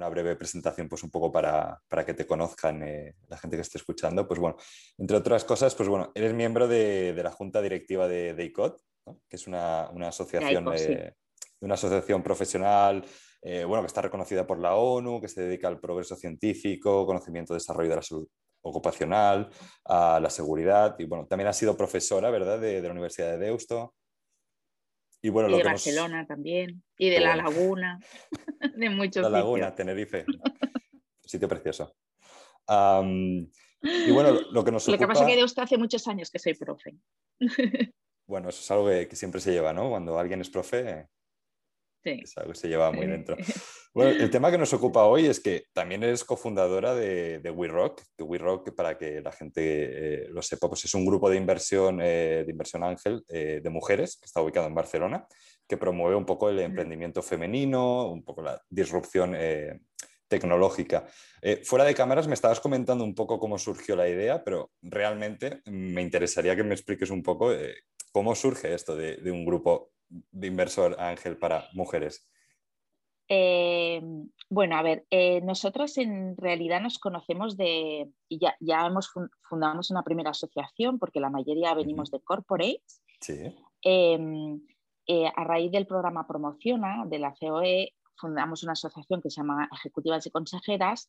una 0.00 0.08
breve 0.08 0.36
presentación, 0.36 0.88
pues 0.88 1.02
un 1.02 1.10
poco 1.10 1.30
para, 1.30 1.82
que 2.06 2.14
te 2.14 2.26
conozcan 2.26 2.82
eh, 2.82 3.14
la 3.28 3.36
gente 3.36 3.56
que 3.56 3.62
esté 3.62 3.78
escuchando. 3.78 4.26
Pues 4.26 4.40
bueno, 4.40 4.56
entre 4.98 5.16
otras 5.16 5.44
cosas, 5.44 5.74
pues 5.74 5.88
bueno, 5.88 6.10
eres 6.14 6.32
miembro 6.32 6.66
de, 6.66 7.18
la 7.22 7.30
junta 7.30 7.60
directiva 7.60 8.08
de, 8.08 8.34
de 8.34 8.44
ICOT, 8.44 8.80
que 9.28 9.36
es 9.36 9.46
una, 9.46 9.90
asociación, 10.08 10.66
una 11.60 11.74
asociación 11.74 12.22
profesional 12.22 13.04
eh, 13.42 13.64
bueno, 13.64 13.82
que 13.82 13.86
está 13.86 14.02
reconocida 14.02 14.46
por 14.46 14.58
la 14.58 14.74
ONU, 14.74 15.20
que 15.20 15.28
se 15.28 15.42
dedica 15.42 15.68
al 15.68 15.80
progreso 15.80 16.14
científico, 16.14 17.06
conocimiento, 17.06 17.54
desarrollo 17.54 17.90
de 17.90 17.96
la 17.96 18.02
salud 18.02 18.28
ocupacional, 18.62 19.48
a 19.86 20.20
la 20.20 20.28
seguridad 20.28 20.94
y 20.98 21.04
bueno, 21.04 21.26
también 21.26 21.48
ha 21.48 21.52
sido 21.54 21.76
profesora, 21.76 22.30
¿verdad?, 22.30 22.58
de, 22.58 22.82
la 22.82 22.90
Universidad 22.90 23.30
de 23.30 23.38
Deusto. 23.38 23.94
Y, 25.22 25.28
bueno, 25.28 25.54
de 25.54 25.62
Barcelona 25.62 26.26
también, 26.26 26.82
y 26.96 27.10
de 27.10 27.20
La 27.20 27.36
Laguna, 27.36 28.00
de 28.76 28.90
muchos 28.90 29.22
La 29.22 29.28
Laguna, 29.28 29.74
Tenerife, 29.74 30.24
sitio 31.24 31.48
precioso. 31.48 31.94
y 32.68 34.10
bueno, 34.12 34.40
lo 34.50 34.64
que 34.64 34.72
nos 34.72 34.88
Lo 34.88 34.98
que 34.98 35.06
pasa 35.06 35.24
es 35.24 35.30
que 35.30 35.36
Deusto 35.36 35.60
hace 35.60 35.76
muchos 35.76 36.06
años 36.08 36.30
que 36.30 36.38
soy 36.38 36.54
profe. 36.54 36.96
bueno, 38.26 38.48
eso 38.48 38.60
es 38.60 38.70
algo 38.70 38.88
que, 38.88 39.08
que 39.08 39.16
siempre 39.16 39.40
se 39.40 39.52
lleva, 39.52 39.72
¿no? 39.72 39.90
Cuando 39.90 40.18
alguien 40.18 40.40
es 40.40 40.48
profe, 40.48 41.08
es 42.04 42.36
algo 42.36 42.52
que 42.52 42.58
se 42.58 42.68
lleva 42.68 42.90
muy 42.92 43.06
dentro. 43.06 43.36
Bueno, 43.92 44.12
el 44.12 44.30
tema 44.30 44.52
que 44.52 44.58
nos 44.58 44.72
ocupa 44.72 45.06
hoy 45.06 45.26
es 45.26 45.40
que 45.40 45.64
también 45.72 46.04
eres 46.04 46.22
cofundadora 46.22 46.94
de, 46.94 47.40
de 47.40 47.50
WeRock. 47.50 48.00
Que 48.16 48.22
WeRock, 48.22 48.72
para 48.76 48.96
que 48.96 49.20
la 49.20 49.32
gente 49.32 49.62
eh, 49.64 50.28
lo 50.28 50.42
sepa, 50.42 50.68
pues 50.68 50.84
es 50.84 50.94
un 50.94 51.04
grupo 51.04 51.28
de 51.28 51.36
inversión, 51.36 51.98
eh, 52.00 52.44
de 52.46 52.52
inversión 52.52 52.84
ángel 52.84 53.24
eh, 53.28 53.60
de 53.60 53.70
mujeres 53.70 54.16
que 54.16 54.26
está 54.26 54.40
ubicado 54.42 54.68
en 54.68 54.76
Barcelona, 54.76 55.26
que 55.66 55.76
promueve 55.76 56.14
un 56.14 56.24
poco 56.24 56.48
el 56.48 56.60
emprendimiento 56.60 57.20
femenino, 57.20 58.06
un 58.06 58.22
poco 58.22 58.42
la 58.42 58.62
disrupción 58.68 59.36
tecnológica. 60.28 61.06
fuera 61.64 61.84
de 61.84 61.94
cámaras 61.94 62.28
me 62.28 62.34
estabas 62.34 62.60
comentando 62.60 63.02
un 63.02 63.16
poco 63.16 63.40
cómo 63.40 63.58
surgió 63.58 63.96
la 63.96 64.08
idea, 64.08 64.44
pero 64.44 64.70
realmente 64.82 65.62
me 65.66 66.02
interesaría 66.02 66.54
que 66.54 66.62
me 66.62 66.74
expliques 66.74 67.10
un 67.10 67.24
poco 67.24 67.50
cómo 68.12 68.36
surge 68.36 68.72
esto 68.72 68.94
de, 68.94 69.16
de 69.16 69.30
un 69.32 69.44
grupo 69.44 69.90
de 70.10 70.46
inversor 70.46 70.96
ángel 70.98 71.36
para 71.38 71.68
mujeres? 71.72 72.30
Eh, 73.32 74.02
bueno, 74.48 74.76
a 74.76 74.82
ver, 74.82 75.06
eh, 75.08 75.40
nosotros 75.42 75.96
en 75.98 76.36
realidad 76.36 76.80
nos 76.80 76.98
conocemos 76.98 77.56
de, 77.56 78.10
ya, 78.28 78.56
ya 78.58 78.86
hemos 78.86 79.12
fundamos 79.48 79.92
una 79.92 80.02
primera 80.02 80.30
asociación 80.30 80.98
porque 80.98 81.20
la 81.20 81.30
mayoría 81.30 81.72
venimos 81.74 82.10
de 82.10 82.20
corporates. 82.20 83.02
Sí. 83.20 83.54
Em, 83.82 84.60
eh, 85.06 85.30
a 85.34 85.44
raíz 85.44 85.70
del 85.70 85.86
programa 85.86 86.26
Promociona 86.26 87.04
de 87.06 87.20
la 87.20 87.32
COE, 87.32 87.94
fundamos 88.16 88.64
una 88.64 88.72
asociación 88.72 89.22
que 89.22 89.30
se 89.30 89.40
llama 89.40 89.68
Ejecutivas 89.72 90.26
y 90.26 90.30
Consejeras 90.30 91.08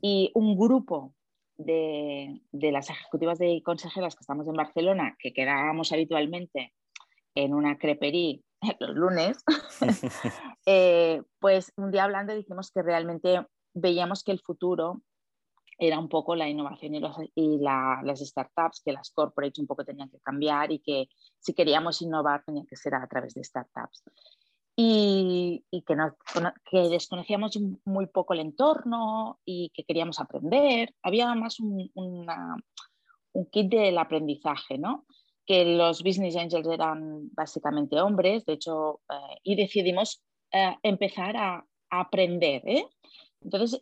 y 0.00 0.30
un 0.34 0.56
grupo 0.56 1.14
de, 1.56 2.42
de, 2.52 2.70
las 2.70 2.90
ejecutivas 2.90 3.38
y 3.40 3.60
consejeras 3.62 4.14
que 4.14 4.20
estamos 4.20 4.46
en 4.46 4.54
Barcelona, 4.54 5.16
que 5.18 5.32
quedábamos 5.32 5.90
habitualmente 5.92 6.72
en 7.36 7.54
una 7.54 7.78
crepería 7.78 8.40
los 8.80 8.96
lunes, 8.96 9.44
eh, 10.66 11.22
pues 11.38 11.72
un 11.76 11.92
día 11.92 12.04
hablando 12.04 12.34
dijimos 12.34 12.72
que 12.72 12.82
realmente 12.82 13.46
veíamos 13.74 14.24
que 14.24 14.32
el 14.32 14.40
futuro 14.40 15.02
era 15.78 15.98
un 15.98 16.08
poco 16.08 16.34
la 16.34 16.48
innovación 16.48 16.94
y, 17.34 17.58
las 17.58 18.20
startups, 18.20 18.80
que 18.82 18.92
las 18.92 19.10
corporates 19.10 19.58
un 19.58 19.66
poco 19.66 19.84
tenían 19.84 20.08
que 20.08 20.20
cambiar 20.20 20.72
y 20.72 20.78
que 20.78 21.08
si 21.38 21.52
queríamos 21.52 22.00
innovar 22.00 22.42
tenía 22.46 22.64
que 22.66 22.76
ser 22.76 22.94
a 22.94 23.06
través 23.06 23.34
de 23.34 23.44
startups. 23.44 24.02
Y, 24.74 25.66
que, 25.70 25.96
que, 26.70 26.88
desconocíamos 26.88 27.58
muy 27.84 28.06
poco 28.06 28.32
el 28.32 28.40
entorno 28.40 29.38
y 29.44 29.70
que 29.74 29.84
queríamos 29.84 30.18
aprender. 30.18 30.94
Había 31.02 31.34
más 31.34 31.60
un, 31.60 31.90
un 31.94 33.46
kit 33.50 33.70
del 33.70 33.98
aprendizaje, 33.98 34.78
¿no? 34.78 35.04
Que 35.46 35.64
los 35.64 36.02
business 36.02 36.36
angels 36.36 36.68
eran 36.68 37.30
básicamente 37.32 38.00
hombres, 38.00 38.44
de 38.44 38.54
hecho, 38.54 39.00
eh, 39.08 39.38
y 39.44 39.54
decidimos 39.54 40.22
eh, 40.52 40.74
empezar 40.82 41.36
a, 41.36 41.64
aprender. 41.88 42.62
¿eh? 42.66 42.84
Entonces, 43.40 43.80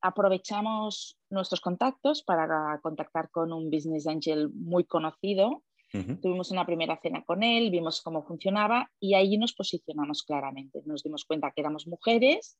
aprovechamos 0.00 1.18
nuestros 1.28 1.60
contactos 1.60 2.22
para 2.22 2.80
contactar 2.82 3.28
con 3.30 3.52
un 3.52 3.68
business 3.70 4.06
angel 4.06 4.48
muy 4.54 4.84
conocido. 4.84 5.62
Tuvimos 5.92 6.50
una 6.50 6.64
primera 6.64 6.98
cena 7.00 7.22
con 7.24 7.42
él, 7.42 7.70
vimos 7.70 8.00
cómo 8.00 8.24
funcionaba 8.24 8.90
y 8.98 9.14
ahí 9.14 9.36
nos 9.36 9.52
posicionamos 9.52 10.22
claramente. 10.22 10.80
Nos 10.86 11.02
dimos 11.02 11.26
cuenta 11.26 11.52
que 11.54 11.60
éramos 11.60 11.86
mujeres 11.86 12.58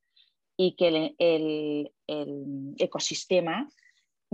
y 0.58 0.76
que 0.76 1.14
el, 1.18 1.90
el 2.06 2.74
ecosistema 2.76 3.66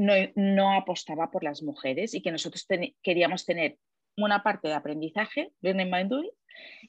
no, 0.01 0.73
apostaba 0.73 1.31
por 1.31 1.45
las 1.45 1.63
mujeres 1.63 2.15
y 2.15 2.23
que 2.23 2.33
nosotros 2.33 2.67
queríamos 3.03 3.45
tener 3.45 3.79
una 4.17 4.43
parte 4.43 4.69
de 4.69 4.75
aprendizaje, 4.75 5.53
learning 5.61 5.91
by 5.91 6.09
doing, 6.09 6.31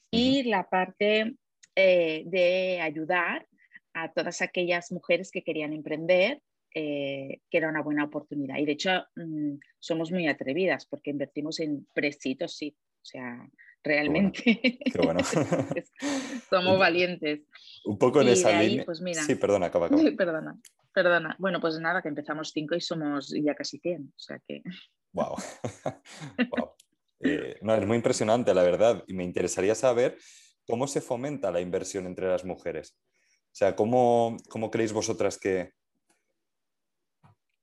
y 0.10 0.44
la 0.44 0.70
parte 0.70 1.36
eh, 1.76 2.24
de 2.26 2.80
ayudar 2.82 3.48
a 3.94 4.12
todas 4.12 4.42
aquellas 4.42 4.92
mujeres 4.92 5.32
que 5.32 5.44
querían 5.44 5.74
emprender, 5.74 6.42
eh, 6.74 7.40
que 7.50 7.58
era 7.58 7.70
una 7.70 7.82
buena 7.82 8.06
oportunidad. 8.06 8.58
Y 8.58 8.66
de 8.66 8.72
hecho, 8.72 9.06
mm, 9.16 9.56
somos 9.80 10.12
muy 10.12 10.28
atrevidas 10.28 10.86
porque 10.86 11.12
invertimos 11.12 11.60
en 11.60 11.86
presitos, 11.94 12.56
sí. 12.56 12.76
O 13.02 13.06
sea, 13.06 13.50
realmente 13.84 14.42
qué 14.44 15.02
bueno. 15.04 15.20
somos 16.50 16.80
valientes. 16.80 17.42
Un 17.86 17.98
poco 17.98 18.22
en 18.22 18.30
esa 18.30 18.62
línea. 18.62 18.86
Pues 18.86 19.02
sí, 19.26 19.36
perdona, 19.36 19.68
acaba, 19.68 19.88
acaba. 19.88 20.02
Perdona. 20.18 20.60
Perdona. 20.94 21.36
Bueno, 21.40 21.62
pues 21.62 21.80
nada, 21.80 22.02
que 22.02 22.10
empezamos 22.10 22.52
cinco 22.52 22.76
y 22.76 22.82
somos 22.82 23.30
ya 23.30 23.56
casi 23.56 23.80
100. 23.80 24.14
O 24.16 24.20
sea 24.20 24.40
que... 24.48 24.62
Wow. 25.14 25.36
Eh, 27.20 27.60
no, 27.62 27.76
es 27.76 27.86
muy 27.86 27.98
impresionante, 27.98 28.54
la 28.54 28.64
verdad. 28.64 29.04
Y 29.08 29.14
me 29.14 29.26
interesaría 29.26 29.76
saber 29.76 30.18
cómo 30.66 30.88
se 30.88 31.02
fomenta 31.02 31.52
la 31.52 31.60
inversión 31.60 32.08
entre 32.08 32.30
las 32.30 32.46
mujeres. 32.46 32.98
O 33.48 33.54
sea, 33.54 33.76
¿cómo, 33.76 34.38
cómo 34.50 34.72
creéis 34.72 34.94
vosotras 34.94 35.38
que... 35.38 35.74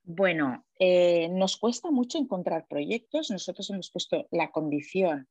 Bueno, 0.02 0.64
eh, 0.78 1.28
nos 1.30 1.56
cuesta 1.56 1.90
mucho 1.90 2.18
encontrar 2.18 2.66
proyectos. 2.68 3.30
Nosotros 3.30 3.70
hemos 3.70 3.90
puesto 3.90 4.26
la 4.30 4.50
condición 4.50 5.26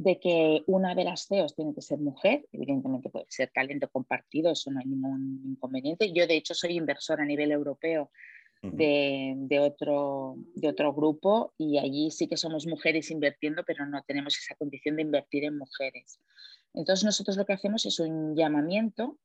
de 0.00 0.18
que 0.18 0.62
una 0.66 0.94
de 0.94 1.04
las 1.04 1.26
CEOs 1.26 1.54
tiene 1.54 1.74
que 1.74 1.82
ser 1.82 1.98
mujer, 1.98 2.46
evidentemente 2.52 3.10
puede 3.10 3.26
ser 3.28 3.50
talento 3.52 3.86
compartido, 3.90 4.50
eso 4.50 4.70
no 4.70 4.80
hay 4.80 4.86
ningún 4.86 5.42
inconveniente. 5.44 6.10
Yo 6.14 6.26
de 6.26 6.36
hecho 6.36 6.54
soy 6.54 6.78
inversor 6.78 7.20
a 7.20 7.26
nivel 7.26 7.52
europeo 7.52 8.10
de, 8.62 9.58
otro, 9.60 10.36
de 10.54 10.68
otro 10.68 10.94
grupo 10.94 11.52
y 11.58 11.76
allí 11.76 12.10
sí 12.10 12.28
que 12.28 12.38
somos 12.38 12.66
mujeres 12.66 13.10
invirtiendo, 13.10 13.62
pero 13.66 13.84
no 13.84 14.02
tenemos 14.04 14.38
esa 14.38 14.54
condición 14.54 14.96
de 14.96 15.02
invertir 15.02 15.44
en 15.44 15.58
mujeres. 15.58 16.18
Entonces 16.72 17.04
nosotros 17.04 17.36
lo 17.36 17.44
que 17.44 17.52
hacemos 17.52 17.84
es 17.84 18.00
un 18.00 18.34
llamamiento 18.34 19.18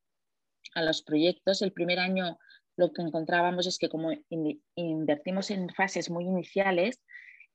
a 0.74 0.82
los 0.82 1.00
proyectos. 1.00 1.62
El 1.62 1.72
primer 1.72 2.00
año 2.00 2.38
lo 2.76 2.92
que 2.92 3.00
encontrábamos 3.00 3.66
es 3.66 3.78
que 3.78 3.88
como 3.88 4.10
invertimos 4.74 5.50
en 5.50 5.70
fases 5.70 6.10
muy 6.10 6.24
iniciales, 6.24 7.00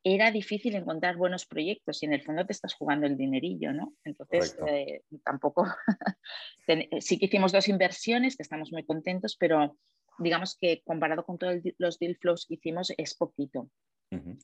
era 0.03 0.31
difícil 0.31 0.75
encontrar 0.75 1.15
buenos 1.15 1.45
proyectos 1.45 2.01
y 2.01 2.07
en 2.07 2.13
el 2.13 2.23
fondo 2.23 2.45
te 2.45 2.53
estás 2.53 2.73
jugando 2.73 3.05
el 3.05 3.17
dinerillo, 3.17 3.71
¿no? 3.71 3.93
Entonces, 4.03 4.57
eh, 4.67 5.03
tampoco, 5.23 5.65
sí 6.99 7.19
que 7.19 7.25
hicimos 7.25 7.51
dos 7.51 7.67
inversiones, 7.67 8.35
que 8.35 8.43
estamos 8.43 8.71
muy 8.71 8.83
contentos, 8.83 9.35
pero 9.39 9.77
digamos 10.17 10.57
que 10.59 10.81
comparado 10.83 11.23
con 11.23 11.37
todos 11.37 11.61
los 11.77 11.99
deal 11.99 12.15
flows 12.15 12.45
que 12.47 12.55
hicimos 12.55 12.93
es 12.97 13.15
poquito. 13.15 13.69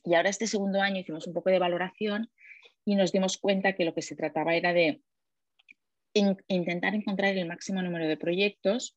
Y 0.02 0.14
ahora 0.14 0.30
este 0.30 0.46
segundo 0.46 0.80
año 0.80 1.00
hicimos 1.00 1.26
un 1.26 1.34
poco 1.34 1.50
de 1.50 1.58
valoración 1.58 2.30
y 2.86 2.94
nos 2.94 3.12
dimos 3.12 3.36
cuenta 3.36 3.74
que 3.74 3.84
lo 3.84 3.92
que 3.92 4.00
se 4.00 4.16
trataba 4.16 4.54
era 4.54 4.72
de 4.72 5.02
intentar 6.14 6.94
encontrar 6.94 7.36
el 7.36 7.46
máximo 7.46 7.82
número 7.82 8.08
de 8.08 8.16
proyectos 8.16 8.96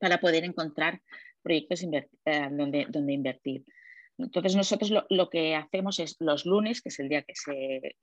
para 0.00 0.18
poder 0.18 0.44
encontrar 0.44 1.02
proyectos 1.42 1.82
eh, 1.82 2.48
donde, 2.52 2.86
donde 2.88 3.12
invertir. 3.12 3.64
Entonces 4.18 4.56
nosotros 4.56 4.92
lo, 5.08 5.30
que 5.30 5.54
hacemos 5.54 5.98
es 5.98 6.16
los 6.20 6.46
lunes, 6.46 6.80
que 6.80 6.88
es 6.88 6.98
el 7.00 7.08
día 7.08 7.22
que 7.22 7.34
se... 7.34 7.96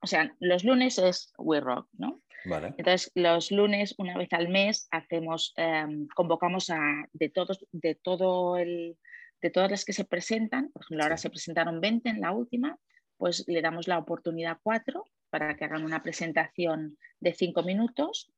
O 0.00 0.06
sea, 0.06 0.34
los 0.40 0.64
lunes 0.64 0.98
es 0.98 1.32
We 1.38 1.60
Rock, 1.60 1.88
¿no? 1.92 2.22
Entonces 2.44 3.12
los 3.14 3.52
lunes, 3.52 3.94
una 3.98 4.18
vez 4.18 4.32
al 4.32 4.48
mes, 4.48 4.88
hacemos, 4.90 5.52
em, 5.56 6.08
convocamos 6.14 6.70
a 6.70 6.80
de 7.12 7.28
todos, 7.28 7.64
de 7.70 7.94
todo 7.94 8.56
el, 8.56 8.98
de 9.40 9.50
todas 9.50 9.70
las 9.70 9.84
que 9.84 9.92
se 9.92 10.04
presentan, 10.04 10.70
por 10.72 10.82
ejemplo, 10.82 11.04
ahora 11.04 11.16
se 11.16 11.30
presentaron 11.30 11.80
20 11.80 12.08
en 12.08 12.20
la 12.20 12.32
última, 12.32 12.78
pues 13.16 13.44
le 13.46 13.62
damos 13.62 13.86
la 13.86 13.98
oportunidad 13.98 14.52
a 14.52 14.60
cuatro 14.60 15.04
para 15.30 15.56
que 15.56 15.64
hagan 15.64 15.84
una 15.84 16.02
presentación 16.02 16.98
de 17.20 17.32
cinco 17.32 17.62
minutos 17.62 18.32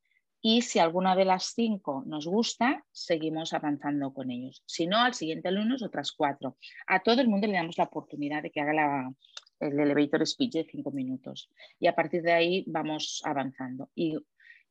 y 0.46 0.60
si 0.60 0.78
alguna 0.78 1.16
de 1.16 1.24
las 1.24 1.54
cinco 1.54 2.02
nos 2.04 2.26
gusta, 2.26 2.84
seguimos 2.92 3.54
avanzando 3.54 4.12
con 4.12 4.30
ellos. 4.30 4.62
Si 4.66 4.86
no, 4.86 4.98
al 4.98 5.14
siguiente 5.14 5.50
lunes 5.50 5.82
otras 5.82 6.12
cuatro. 6.12 6.58
A 6.86 7.02
todo 7.02 7.22
el 7.22 7.28
mundo 7.28 7.46
le 7.46 7.54
damos 7.54 7.78
la 7.78 7.84
oportunidad 7.84 8.42
de 8.42 8.50
que 8.50 8.60
haga 8.60 9.10
el 9.58 9.80
elevator 9.80 10.26
speech 10.26 10.52
de 10.52 10.66
cinco 10.70 10.90
minutos 10.90 11.48
y 11.80 11.86
a 11.86 11.94
partir 11.94 12.20
de 12.20 12.34
ahí 12.34 12.62
vamos 12.66 13.22
avanzando. 13.24 13.88
Y 13.94 14.18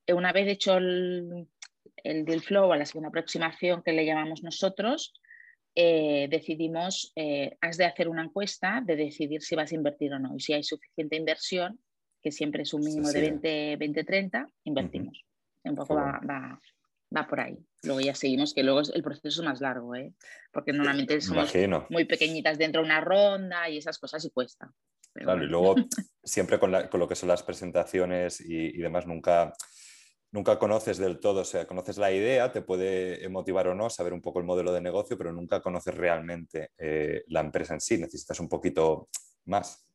una 0.10 0.32
vez 0.32 0.48
hecho 0.48 0.78
el 0.78 1.48
deal 2.04 2.42
flow 2.42 2.70
o 2.70 2.76
la 2.76 2.86
segunda 2.86 3.10
aproximación 3.10 3.82
que 3.82 3.94
le 3.94 4.06
llamamos 4.06 4.44
nosotros, 4.44 5.12
eh, 5.74 6.28
decidimos, 6.30 7.12
eh, 7.16 7.58
has 7.62 7.78
de 7.78 7.86
hacer 7.86 8.10
una 8.10 8.24
encuesta 8.24 8.80
de 8.86 8.96
decidir 8.96 9.42
si 9.42 9.56
vas 9.56 9.72
a 9.72 9.76
invertir 9.76 10.14
o 10.14 10.20
no. 10.20 10.36
Y 10.36 10.40
si 10.40 10.54
hay 10.54 10.62
suficiente 10.62 11.16
inversión, 11.16 11.80
que 12.22 12.32
siempre 12.32 12.62
es 12.62 12.76
un 12.76 12.82
mínimo 12.82 13.10
de 13.10 13.76
20-30, 13.80 14.48
invertimos. 14.66 15.26
Un 15.64 15.76
poco 15.76 15.96
va, 15.96 16.20
va, 17.16 17.28
por 17.28 17.40
ahí. 17.40 17.58
Luego 17.84 18.02
ya 18.02 18.16
seguimos, 18.16 18.54
que 18.54 18.64
luego 18.64 18.82
el 18.94 19.04
proceso 19.04 19.42
es 19.42 19.46
más 19.46 19.62
largo, 19.62 19.96
¿eh? 19.96 20.14
porque 20.52 20.74
normalmente 20.74 21.22
somos 21.22 21.54
muy 21.90 22.06
pequeñitas 22.06 22.58
dentro 22.58 22.82
de 22.82 22.86
una 22.86 23.02
ronda 23.02 23.70
y 23.70 23.78
esas 23.78 24.00
cosas 24.00 24.26
y 24.26 24.32
cuesta. 24.32 24.72
claro, 25.14 25.44
y 25.44 25.48
luego 25.48 25.76
siempre 26.24 26.60
con, 26.60 26.72
lo 26.72 27.08
que 27.08 27.16
son 27.16 27.30
las 27.30 27.44
presentaciones 27.44 28.42
y 28.42 28.78
demás, 28.78 29.06
nunca 29.06 29.54
nunca 30.34 30.58
conoces 30.58 30.98
del 30.98 31.20
todo, 31.20 31.42
o 31.42 31.46
sea, 31.46 31.68
conoces 31.68 31.98
la 31.98 32.12
idea, 32.12 32.52
te 32.52 32.64
puede 32.64 33.30
motivar 33.30 33.68
o 33.68 33.76
no 33.76 33.90
saber 33.90 34.14
un 34.14 34.22
poco 34.22 34.40
el 34.40 34.46
modelo 34.46 34.74
de 34.74 34.82
negocio, 34.82 35.16
pero 35.16 35.32
nunca 35.32 35.62
conoces 35.62 35.94
realmente 35.94 36.72
eh, 36.78 37.24
la 37.28 37.40
empresa 37.40 37.76
en 37.76 37.80
sí, 37.80 38.00
necesitas 38.00 38.40
un 38.40 38.50
poquito 38.50 39.10
más. 39.46 39.86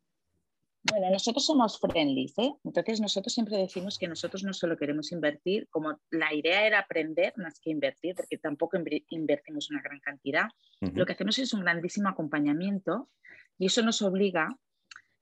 Bueno, 0.90 1.11
nosotros 1.11 1.44
somos 1.44 1.79
friendly, 1.79 2.32
¿eh? 2.38 2.55
entonces 2.64 3.00
nosotros 3.00 3.32
siempre 3.32 3.56
decimos 3.56 3.99
que 3.99 4.08
nosotros 4.08 4.43
no 4.44 4.52
solo 4.52 4.76
queremos 4.76 5.12
invertir, 5.12 5.69
como 5.69 6.00
la 6.11 6.32
idea 6.32 6.67
era 6.67 6.79
aprender 6.81 7.35
más 7.37 7.61
que 7.61 7.70
invertir, 7.70 8.14
porque 8.14 8.38
tampoco 8.38 8.79
invertimos 9.11 9.70
una 9.70 9.82
gran 9.82 10.00
cantidad, 10.00 10.49
lo 10.81 11.05
que 11.05 11.12
hacemos 11.12 11.38
es 11.38 11.52
un 11.52 11.61
grandísimo 11.61 12.08
acompañamiento 12.08 13.08
y 13.58 13.67
eso 13.67 13.82
nos 13.82 14.00
obliga, 14.02 14.49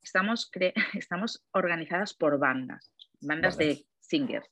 estamos, 0.03 0.51
estamos 0.95 1.45
organizadas 1.53 2.15
por 2.15 2.39
bandas, 2.39 2.93
bandas 3.21 3.57
de 3.57 3.87
singers. 4.01 4.49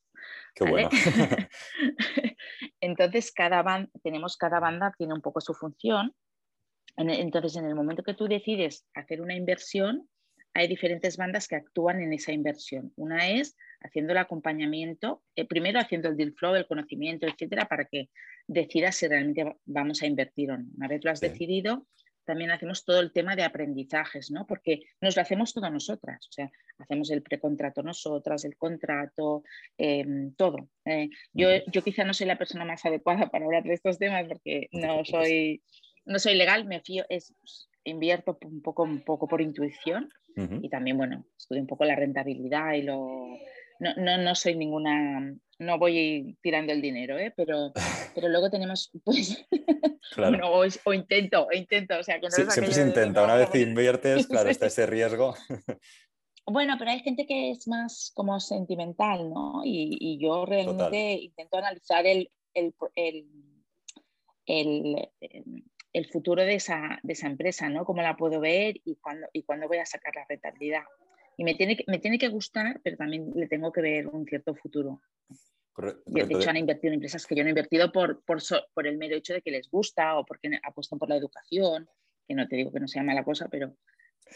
Qué 0.55 0.65
bueno. 0.65 0.89
Entonces, 2.81 3.33
cada 3.33 3.89
tenemos 4.03 4.37
cada 4.37 4.61
banda, 4.61 4.95
tiene 4.97 5.15
un 5.15 5.21
poco 5.21 5.41
su 5.41 5.53
función. 5.55 6.15
Entonces, 6.97 7.57
en 7.57 7.67
el 7.67 7.75
momento 7.75 8.03
que 8.03 8.15
tú 8.15 8.29
decides 8.29 8.87
hacer 8.95 9.21
una 9.21 9.35
inversión, 9.35 10.09
hay 10.55 10.69
diferentes 10.69 11.17
bandas 11.17 11.49
que 11.49 11.57
actúan 11.57 12.01
en 12.01 12.13
esa 12.13 12.33
inversión. 12.33 12.93
Una 12.97 13.29
es 13.29 13.57
haciendo 13.81 14.13
el 14.13 14.19
acompañamiento, 14.19 15.23
eh, 15.35 15.45
primero 15.45 15.81
haciendo 15.81 16.09
el 16.09 16.17
deal 16.17 16.33
flow, 16.33 16.55
el 16.55 16.67
conocimiento, 16.67 17.27
etcétera, 17.27 17.67
para 17.67 17.85
que 17.85 18.09
decidas 18.47 18.97
si 18.97 19.09
realmente 19.09 19.57
vamos 19.65 20.01
a 20.03 20.07
invertir 20.07 20.53
o 20.53 20.59
no. 20.59 20.65
Una 20.77 20.89
vez 20.89 21.05
lo 21.05 21.11
has 21.11 21.21
decidido, 21.21 21.87
también 22.25 22.51
hacemos 22.51 22.85
todo 22.85 23.01
el 23.01 23.13
tema 23.13 23.37
de 23.37 23.43
aprendizajes, 23.43 24.31
¿no? 24.31 24.47
Porque 24.47 24.83
nos 25.01 25.17
lo 25.17 25.23
hacemos 25.23 25.53
todas 25.53 25.73
nosotras, 25.73 26.27
o 26.29 26.33
sea, 26.33 26.51
hacemos 26.79 27.11
el 27.11 27.23
precontrato 27.23 27.83
nosotras, 27.83 28.45
el 28.45 28.57
contrato, 28.57 29.43
em, 29.77 30.35
todo. 30.35 30.71
Eh, 30.85 31.11
yo, 31.33 31.49
yo 31.71 31.83
quizá 31.83 32.05
no 32.05 32.15
soy 32.15 32.27
la 32.27 32.39
persona 32.39 32.65
más 32.65 32.85
adecuada 32.85 33.29
para 33.29 33.45
hablar 33.45 33.65
de 33.65 33.75
estos 33.75 33.99
temas 33.99 34.25
porque 34.27 34.69
no 34.73 35.05
soy, 35.05 35.63
no 36.07 36.19
soy 36.19 36.35
legal, 36.35 36.65
me 36.65 36.81
fío, 36.81 37.05
es, 37.09 37.35
invierto 37.85 38.39
un 38.45 38.63
poco, 38.63 38.83
un 38.83 39.03
poco 39.03 39.29
por 39.29 39.41
intuición 39.41 40.11
y 40.37 40.69
también, 40.69 40.97
bueno, 40.97 41.25
estudio 41.39 41.63
un 41.63 41.69
poco 41.69 41.85
la 41.85 41.95
rentabilidad 41.95 42.73
y 42.73 42.83
lo... 42.83 43.29
No, 43.81 43.95
no, 43.97 44.19
no 44.19 44.35
soy 44.35 44.57
ninguna 44.57 45.35
no 45.59 45.79
voy 45.79 46.37
tirando 46.43 46.73
el 46.73 46.81
dinero, 46.81 47.19
¿eh? 47.19 47.33
pero, 47.37 47.73
pero 48.15 48.29
luego 48.29 48.51
tenemos, 48.51 48.91
pues, 49.05 49.47
o, 50.85 50.93
intento, 50.93 51.49
intento, 51.53 51.99
o 51.99 52.03
sea, 52.03 52.21
que 52.21 52.27
no 52.27 52.31
siempre 52.31 52.73
se 52.73 52.83
intenta, 52.83 53.25
una 53.25 53.37
vez 53.37 53.55
inviertes, 53.55 54.27
claro, 54.27 54.49
está 54.51 54.67
ese 54.67 54.87
riesgo. 54.87 55.35
Bueno, 56.47 56.75
pero 56.79 56.91
hay 56.91 57.01
gente 57.01 57.25
que 57.27 57.53
es 57.53 57.67
más 57.69 58.13
como 58.15 58.39
sentimental, 58.39 59.31
¿no? 59.31 59.63
Y, 59.65 60.19
yo 60.21 60.45
realmente 60.45 61.13
intento 61.13 61.57
analizar 61.57 62.05
el, 62.07 62.31
el, 62.53 62.75
el, 64.45 65.09
el, 65.21 65.65
futuro 66.11 66.43
de 66.43 66.57
esa, 66.57 66.99
de 67.03 67.13
esa 67.13 67.29
empresa, 67.29 67.69
¿no? 67.69 67.85
Cómo 67.85 68.03
la 68.03 68.17
puedo 68.17 68.41
ver 68.41 68.81
y 68.85 68.97
cuándo, 68.97 69.29
y 69.33 69.45
cuándo 69.45 69.69
voy 69.69 69.79
a 69.79 69.87
sacar 69.87 70.15
la 70.17 70.27
rentabilidad. 70.29 70.83
Y 71.37 71.45
me 71.45 71.55
tiene, 71.55 71.77
que, 71.77 71.85
me 71.87 71.99
tiene 71.99 72.19
que 72.19 72.29
gustar, 72.29 72.81
pero 72.83 72.97
también 72.97 73.33
le 73.35 73.47
tengo 73.47 73.73
que 73.73 73.81
ver 73.81 74.09
un 74.09 74.27
cierto 74.27 74.55
futuro. 74.55 75.01
De 76.07 76.23
hecho, 76.31 76.51
han 76.51 76.57
invertido 76.57 76.89
en 76.89 76.95
empresas 76.95 77.27
que 77.27 77.35
yo 77.35 77.43
no 77.43 77.49
he 77.49 77.51
invertido 77.51 77.91
por, 77.91 78.23
por, 78.25 78.41
por, 78.75 78.87
el 78.87 78.97
mero 78.97 79.17
hecho 79.17 79.35
de 79.35 79.43
que 79.43 79.51
les 79.51 79.69
gusta 79.69 80.17
o 80.19 80.25
porque 80.25 80.49
apuestan 80.63 80.99
por 80.99 81.09
la 81.09 81.17
educación, 81.17 81.89
que 82.29 82.35
no 82.35 82.47
te 82.47 82.57
digo 82.57 82.73
que 82.73 82.81
no 82.81 82.87
sea 82.87 83.03
mala 83.03 83.25
cosa, 83.25 83.49
pero 83.49 83.77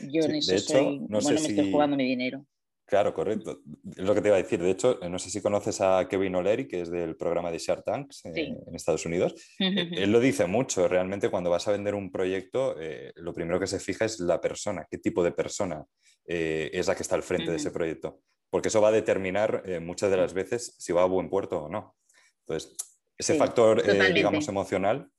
yo 0.00 0.22
en 0.22 0.37
eso 0.37 0.58
soy, 0.58 0.99
no 1.00 1.20
bueno, 1.20 1.40
me 1.40 1.49
estoy 1.49 1.70
jugando 1.70 1.96
mi 1.96 2.05
dinero. 2.05 2.44
Claro, 2.88 3.12
correcto. 3.12 3.61
Es 3.96 3.99
lo 3.99 4.14
que 4.14 4.23
te 4.23 4.29
iba 4.29 4.37
a 4.37 4.43
decir. 4.43 4.61
De 4.62 4.70
hecho, 4.70 4.99
no 5.08 5.19
sé 5.19 5.31
si 5.31 5.43
conoces 5.43 5.81
a 5.81 6.08
Kevin 6.08 6.35
O'Leary, 6.37 6.67
que 6.67 6.81
es 6.81 6.90
del 6.90 7.17
programa 7.17 7.50
de 7.50 7.58
Shark 7.58 7.85
Tanks 7.85 8.25
eh, 8.25 8.56
en 8.67 8.75
Estados 8.75 9.05
Unidos. 9.05 9.35
Eh, 9.58 9.90
él 9.93 10.11
lo 10.11 10.20
dice 10.20 10.46
mucho. 10.46 10.88
Realmente, 10.88 11.29
cuando 11.29 11.50
vas 11.50 11.69
a 11.69 11.73
vender 11.73 11.94
un 11.94 12.11
proyecto, 12.11 12.76
eh, 12.81 13.12
lo 13.17 13.35
primero 13.35 13.61
que 13.61 13.67
se 13.67 13.79
fija 13.79 14.06
es 14.06 14.19
la 14.20 14.40
persona, 14.40 14.87
qué 14.90 14.99
tipo 14.99 15.23
de 15.23 15.32
persona 15.32 15.85
es 16.31 16.87
la 16.87 16.94
que 16.94 17.02
está 17.02 17.14
al 17.14 17.23
frente 17.23 17.50
de 17.50 17.56
ese 17.56 17.70
proyecto 17.70 18.20
porque 18.50 18.69
eso 18.69 18.81
va 18.81 18.88
a 18.88 18.93
determinar 18.93 19.62
eh, 19.67 19.81
muchas 19.81 20.11
de 20.11 20.17
las 20.17 20.32
veces 20.32 20.75
si 20.79 20.93
va 20.93 21.02
a 21.02 21.06
buen 21.06 21.29
puerto 21.29 21.64
o 21.64 21.69
no. 21.69 21.96
Entonces, 22.41 22.76
ese 23.17 23.34
factor, 23.34 23.82
eh, 23.88 24.12
digamos, 24.12 24.49
emocional 24.49 25.11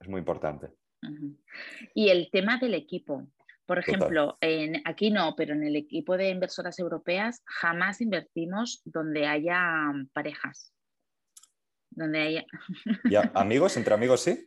es 0.00 0.08
muy 0.08 0.20
importante. 0.20 0.68
Y 1.94 2.08
el 2.08 2.30
tema 2.30 2.58
del 2.58 2.74
equipo. 2.74 3.26
Por 3.70 3.78
ejemplo, 3.78 4.36
en, 4.40 4.82
aquí 4.84 5.12
no, 5.12 5.36
pero 5.36 5.54
en 5.54 5.62
el 5.62 5.76
equipo 5.76 6.16
de 6.16 6.30
inversoras 6.30 6.80
europeas 6.80 7.40
jamás 7.46 8.00
invertimos 8.00 8.82
donde 8.84 9.28
haya 9.28 9.62
parejas. 10.12 10.74
Donde 11.88 12.20
haya... 12.20 12.46
¿Amigos? 13.34 13.76
¿Entre 13.76 13.94
amigos 13.94 14.22
sí? 14.22 14.44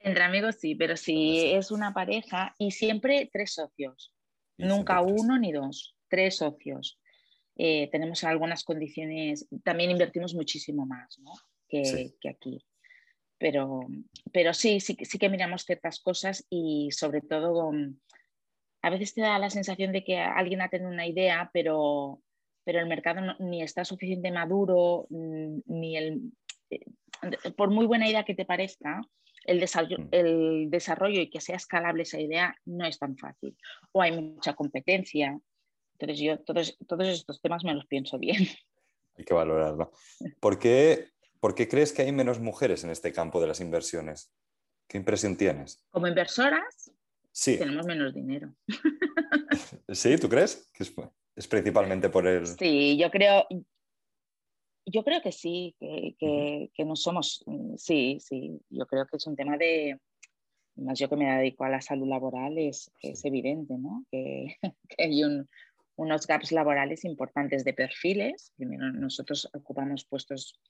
Entre 0.00 0.24
amigos 0.24 0.56
sí, 0.58 0.74
pero 0.74 0.96
si 0.96 1.52
es 1.52 1.70
una 1.70 1.94
pareja 1.94 2.56
y 2.58 2.72
siempre 2.72 3.30
tres 3.32 3.54
socios. 3.54 4.12
Nunca 4.58 5.00
uno 5.00 5.38
ni 5.38 5.52
dos, 5.52 5.96
tres 6.08 6.38
socios. 6.38 6.98
Eh, 7.54 7.88
tenemos 7.92 8.24
algunas 8.24 8.64
condiciones, 8.64 9.46
también 9.62 9.92
invertimos 9.92 10.34
muchísimo 10.34 10.86
más 10.86 11.20
que, 11.68 12.16
aquí. 12.28 12.66
Pero, 13.38 13.86
pero 14.32 14.54
sí, 14.54 14.80
sí, 14.80 14.96
sí 15.02 15.18
que 15.20 15.28
miramos 15.28 15.64
ciertas 15.64 16.00
cosas 16.00 16.44
y 16.50 16.90
sobre 16.90 17.20
todo 17.20 17.70
a 18.84 18.90
veces 18.90 19.14
te 19.14 19.22
da 19.22 19.38
la 19.38 19.48
sensación 19.48 19.92
de 19.92 20.04
que 20.04 20.18
alguien 20.18 20.60
ha 20.60 20.68
tenido 20.68 20.90
una 20.90 21.06
idea, 21.06 21.50
pero, 21.54 22.20
pero 22.64 22.80
el 22.80 22.86
mercado 22.86 23.34
ni 23.38 23.62
está 23.62 23.82
suficiente 23.82 24.30
maduro, 24.30 25.06
mm, 25.08 25.60
ni 25.66 25.96
el... 25.96 26.32
Eh, 26.68 26.84
por 27.56 27.70
muy 27.70 27.86
buena 27.86 28.06
idea 28.06 28.24
que 28.24 28.34
te 28.34 28.44
parezca, 28.44 29.00
el 29.46 29.58
desarrollo, 29.58 29.98
mm. 30.00 30.08
el 30.12 30.70
desarrollo 30.70 31.18
y 31.22 31.30
que 31.30 31.40
sea 31.40 31.56
escalable 31.56 32.02
esa 32.02 32.20
idea 32.20 32.54
no 32.66 32.84
es 32.84 32.98
tan 32.98 33.16
fácil. 33.16 33.56
O 33.92 34.02
hay 34.02 34.20
mucha 34.20 34.52
competencia, 34.52 35.40
entonces 35.92 36.18
yo 36.18 36.38
todos, 36.40 36.76
todos 36.86 37.08
estos 37.08 37.40
temas 37.40 37.64
me 37.64 37.72
los 37.72 37.86
pienso 37.86 38.18
bien. 38.18 38.36
Hay 39.16 39.24
que 39.24 39.32
valorarlo. 39.32 39.92
¿Por 40.40 40.58
qué, 40.58 41.08
¿Por 41.40 41.54
qué 41.54 41.68
crees 41.68 41.92
que 41.92 42.02
hay 42.02 42.10
menos 42.10 42.40
mujeres 42.40 42.82
en 42.82 42.90
este 42.90 43.12
campo 43.12 43.40
de 43.40 43.46
las 43.46 43.60
inversiones? 43.60 44.32
¿Qué 44.88 44.98
impresión 44.98 45.36
tienes? 45.36 45.86
Como 45.90 46.08
inversoras, 46.08 46.90
sí. 47.34 47.58
tenemos 47.58 47.86
menos 47.86 48.14
dinero. 48.14 48.54
¿Sí? 49.88 50.16
¿Tú 50.16 50.28
crees? 50.28 50.70
Que 50.72 50.84
es, 51.36 51.48
principalmente 51.48 52.08
por 52.08 52.26
el... 52.26 52.46
Sí, 52.46 52.96
yo 52.96 53.10
creo, 53.10 53.46
yo 54.86 55.04
creo 55.04 55.20
que 55.20 55.32
sí, 55.32 55.74
que, 55.78 56.84
no 56.84 56.96
somos, 56.96 57.44
sí, 57.76 58.18
sí, 58.20 58.60
yo 58.70 58.86
creo 58.86 59.06
que 59.06 59.16
es 59.16 59.26
un 59.26 59.36
tema 59.36 59.56
de, 59.56 59.98
más 60.76 60.98
yo 60.98 61.08
que 61.08 61.16
me 61.16 61.30
dedico 61.36 61.64
a 61.64 61.68
la 61.68 61.80
salud 61.80 62.08
laboral, 62.08 62.58
es, 62.58 62.90
es 63.02 63.24
evidente, 63.24 63.74
¿no? 63.78 64.04
que, 64.10 64.56
hay 64.98 65.24
un, 65.24 65.48
unos 65.96 66.26
gaps 66.26 66.52
laborales 66.52 67.04
importantes 67.04 67.64
de 67.64 67.72
perfiles. 67.72 68.52
Primero, 68.56 68.92
nosotros 68.92 69.48
ocupamos 69.54 70.04
puestos 70.04 70.60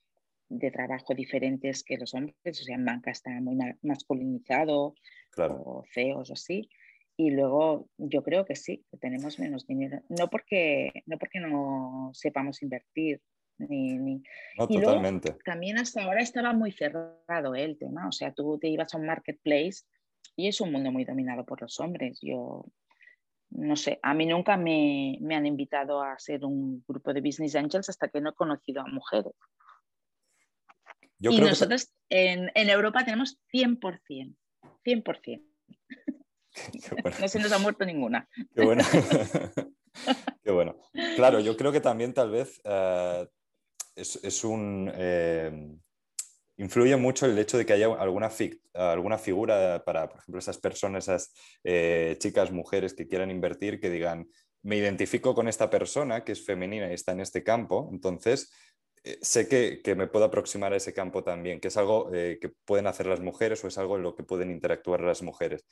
de 0.49 0.71
trabajo 0.71 1.15
diferentes 1.15 1.83
que 1.83 1.97
los 1.97 2.15
hombres, 2.15 2.37
o 2.45 2.65
sea, 2.65 2.77
en 2.77 2.85
banca 2.85 3.11
está 3.11 3.31
muy 3.41 3.57
masculinizado, 3.83 4.95
o 5.39 5.85
CEOs 5.93 6.31
o 6.31 6.33
así. 6.33 6.69
Y 7.17 7.31
luego 7.31 7.89
yo 7.97 8.23
creo 8.23 8.45
que 8.45 8.57
sí, 8.57 8.85
que 8.91 8.97
tenemos 8.99 9.39
menos 9.39 9.67
dinero. 9.67 10.03
No 10.09 10.29
porque 10.29 10.91
no, 11.07 11.19
porque 11.19 11.41
no 11.41 12.11
sepamos 12.13 12.63
invertir. 12.63 13.21
Ni, 13.57 13.99
ni... 13.99 14.21
No, 14.59 14.67
totalmente. 14.67 15.37
también 15.45 15.79
hasta 15.79 16.03
ahora 16.03 16.21
estaba 16.21 16.53
muy 16.53 16.73
cerrado 16.73 17.55
el 17.55 17.79
tema. 17.79 18.09
O 18.09 18.13
sea, 18.13 18.33
tú 18.33 18.59
te 18.59 18.69
ibas 18.69 18.93
a 18.95 18.99
un 18.99 19.07
marketplace 19.07 19.85
y 20.35 20.49
es 20.49 20.61
un 20.61 20.73
mundo 20.73 20.91
muy 20.91 21.05
dominado 21.05 21.45
por 21.45 21.63
los 21.63 21.79
hombres. 21.79 22.19
Yo 22.21 22.67
no 23.55 23.77
sé, 23.77 24.01
a 24.03 24.15
mí 24.15 24.27
nunca 24.27 24.57
me, 24.57 25.19
han 25.31 25.47
invitado 25.47 26.03
a 26.03 26.19
ser 26.19 26.45
un 26.45 26.85
grupo 26.87 27.13
de 27.13 27.21
Business 27.21 27.55
Angels 27.55 27.89
hasta 27.89 28.09
que 28.09 28.21
no 28.21 28.31
he 28.31 28.35
conocido 28.35 28.83
a 28.83 28.87
mujeres. 28.87 29.33
y 31.19 31.41
nosotros 31.41 31.93
en, 32.09 32.51
Europa 32.55 33.05
tenemos 33.05 33.39
100%, 33.53 34.37
100%. 34.85 35.43
no 37.21 37.29
se 37.29 37.39
nos 37.39 37.53
ha 37.53 37.59
muerto 37.59 37.85
ninguna. 37.85 38.29
Qué 38.55 38.65
bueno. 38.65 38.85
Qué 40.43 40.51
bueno. 40.51 40.77
Claro, 41.17 41.41
yo 41.41 41.57
creo 41.57 41.73
que 41.73 41.81
también 41.81 42.13
tal 42.13 42.31
vez 42.31 42.61
eh, 42.65 43.27
es, 43.97 44.45
un... 44.45 44.91
Eh, 44.95 45.77
influye 46.57 46.97
mucho 46.97 47.27
el 47.27 47.39
hecho 47.39 47.59
de 47.59 47.67
que 47.67 47.73
haya 47.73 47.87
alguna, 47.87 48.31
alguna 48.75 49.19
figura 49.19 49.83
para, 49.85 50.09
por 50.09 50.19
ejemplo, 50.21 50.39
esas 50.39 50.59
personas, 50.59 51.05
esas 51.05 51.33
eh, 51.65 52.17
chicas, 52.19 52.53
mujeres 52.53 52.95
que 52.95 53.09
quieran 53.09 53.31
invertir, 53.31 53.81
que 53.81 53.91
digan, 53.91 54.29
me 54.63 54.77
identifico 54.77 55.35
con 55.35 55.49
esta 55.49 55.71
persona 55.71 56.25
que 56.25 56.33
es 56.33 56.45
femenina 56.45 56.91
y 56.91 56.95
está 56.95 57.13
en 57.13 57.21
este 57.21 57.43
campo, 57.43 57.89
entonces 57.93 58.53
sé 59.21 59.49
que, 59.49 59.95
me 59.95 60.07
puedo 60.07 60.25
aproximar 60.25 60.73
a 60.73 60.77
ese 60.77 60.93
campo 60.93 61.23
también, 61.23 61.61
que 61.61 61.69
es 61.69 61.77
algo 61.77 62.11
eh, 62.15 62.39
que 62.41 62.49
pueden 62.49 62.87
hacer 62.87 63.07
las 63.07 63.21
mujeres 63.21 63.63
o 63.65 63.69
es 63.69 63.79
algo 63.79 63.97
en 63.97 64.03
lo 64.03 64.15
que 64.15 64.23
pueden 64.23 64.51
interactuar 64.51 65.01
las 65.01 65.23
mujeres. 65.23 65.65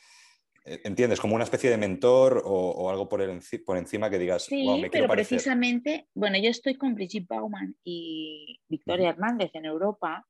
¿Entiendes? 0.64 1.18
Como 1.18 1.34
una 1.34 1.42
especie 1.42 1.70
de 1.70 1.76
mentor 1.76 2.40
o, 2.44 2.88
algo 2.88 3.08
por, 3.08 3.20
el, 3.20 3.40
por 3.66 3.76
encima 3.76 4.08
que 4.08 4.18
digas, 4.18 4.44
sí, 4.44 4.64
pero 4.92 5.08
precisamente, 5.08 6.06
bueno, 6.14 6.38
yo 6.38 6.50
estoy 6.50 6.76
con 6.76 6.94
Brigitte 6.94 7.26
Bauman 7.26 7.74
y 7.82 8.60
Victoria 8.68 9.08
Hernández 9.08 9.50
en 9.54 9.64
Europa 9.64 10.24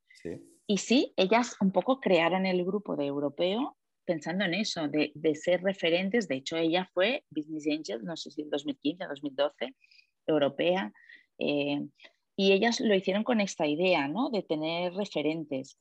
y 0.66 0.78
sí, 0.78 1.12
ellas 1.16 1.56
un 1.61 1.71
poco 1.71 2.00
crearon 2.00 2.47
el 2.47 2.64
grupo 2.64 2.97
de 2.97 3.06
europeo 3.06 3.76
pensando 4.04 4.44
en 4.44 4.54
eso, 4.54 4.88
de, 4.88 5.35
ser 5.35 5.62
referentes. 5.62 6.28
De 6.28 6.37
hecho, 6.37 6.56
ella 6.56 6.88
fue 6.92 7.25
Business 7.30 7.66
Angel, 7.68 8.04
no 8.04 8.16
sé 8.16 8.30
si 8.30 8.42
en 8.42 8.50
2015 8.50 9.04
o 9.04 9.09
2012, 9.09 9.75
europea. 10.26 10.92
Eh, 11.38 11.80
y 12.42 12.52
ellas 12.52 12.80
lo 12.80 12.94
hicieron 12.94 13.22
con 13.22 13.40
esta 13.40 13.66
idea, 13.66 14.08
¿no? 14.08 14.28
De 14.30 14.42
tener 14.42 14.94
referentes. 14.94 15.78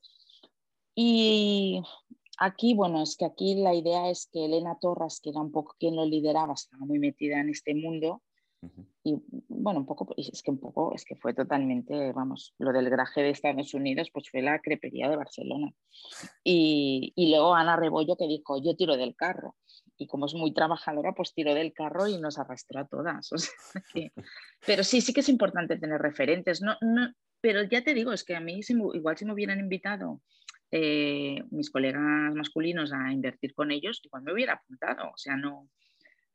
Y 0.93 1.81
aquí, 2.37 2.75
bueno, 2.75 3.01
es 3.01 3.17
que 3.17 3.25
aquí 3.25 3.55
la 3.55 3.73
idea 3.73 4.09
es 4.11 4.29
que 4.31 4.45
Elena 4.45 4.77
Torras, 4.79 5.19
que 5.21 5.31
era 5.31 5.41
un 5.41 5.51
poco 5.51 5.75
quien 5.79 5.95
lo 5.95 6.05
lideraba, 6.05 6.53
estaba 6.53 6.85
muy 6.85 6.99
metida 6.99 7.39
en 7.39 7.49
este 7.49 7.73
mundo, 7.73 8.21
y 9.03 9.15
bueno, 9.47 9.79
un 9.79 9.87
poco, 9.87 10.13
es 10.15 10.43
que 10.43 10.51
un 10.51 10.59
poco, 10.59 10.93
es 10.93 11.03
que 11.03 11.15
fue 11.15 11.33
totalmente, 11.33 12.11
vamos, 12.11 12.53
lo 12.59 12.71
del 12.71 12.91
graje 12.91 13.23
de 13.23 13.31
Estados 13.31 13.73
Unidos, 13.73 14.11
pues 14.13 14.29
fue 14.29 14.43
la 14.43 14.59
crepería 14.59 15.09
de 15.09 15.15
Barcelona. 15.15 15.73
Y, 16.43 17.11
y 17.15 17.31
luego 17.31 17.55
Ana 17.55 17.75
Rebollo 17.75 18.15
que 18.15 18.27
dijo, 18.27 18.61
yo 18.61 18.75
tiro 18.75 18.97
del 18.97 19.15
carro. 19.15 19.55
Y 20.01 20.07
como 20.07 20.25
es 20.25 20.33
muy 20.33 20.51
trabajadora, 20.51 21.13
pues 21.13 21.31
tiró 21.33 21.53
del 21.53 21.73
carro 21.73 22.07
y 22.07 22.17
nos 22.17 22.39
arrastró 22.39 22.79
a 22.79 22.87
todas. 22.87 23.29
Pero 24.65 24.83
sí, 24.83 24.99
sí 24.99 25.13
que 25.13 25.19
es 25.19 25.29
importante 25.29 25.77
tener 25.77 26.01
referentes. 26.01 26.61
No, 26.61 26.75
no, 26.81 27.13
pero 27.39 27.63
ya 27.63 27.83
te 27.83 27.93
digo, 27.93 28.11
es 28.13 28.23
que 28.23 28.35
a 28.35 28.39
mí 28.39 28.61
igual 28.93 29.17
si 29.17 29.25
me 29.25 29.33
hubieran 29.33 29.59
invitado 29.59 30.21
eh, 30.71 31.43
mis 31.49 31.69
colegas 31.71 32.33
masculinos 32.35 32.93
a 32.93 33.11
invertir 33.11 33.53
con 33.53 33.71
ellos, 33.71 34.01
igual 34.03 34.23
me 34.23 34.33
hubiera 34.33 34.53
apuntado. 34.53 35.09
O 35.11 35.17
sea, 35.17 35.35
no, 35.35 35.67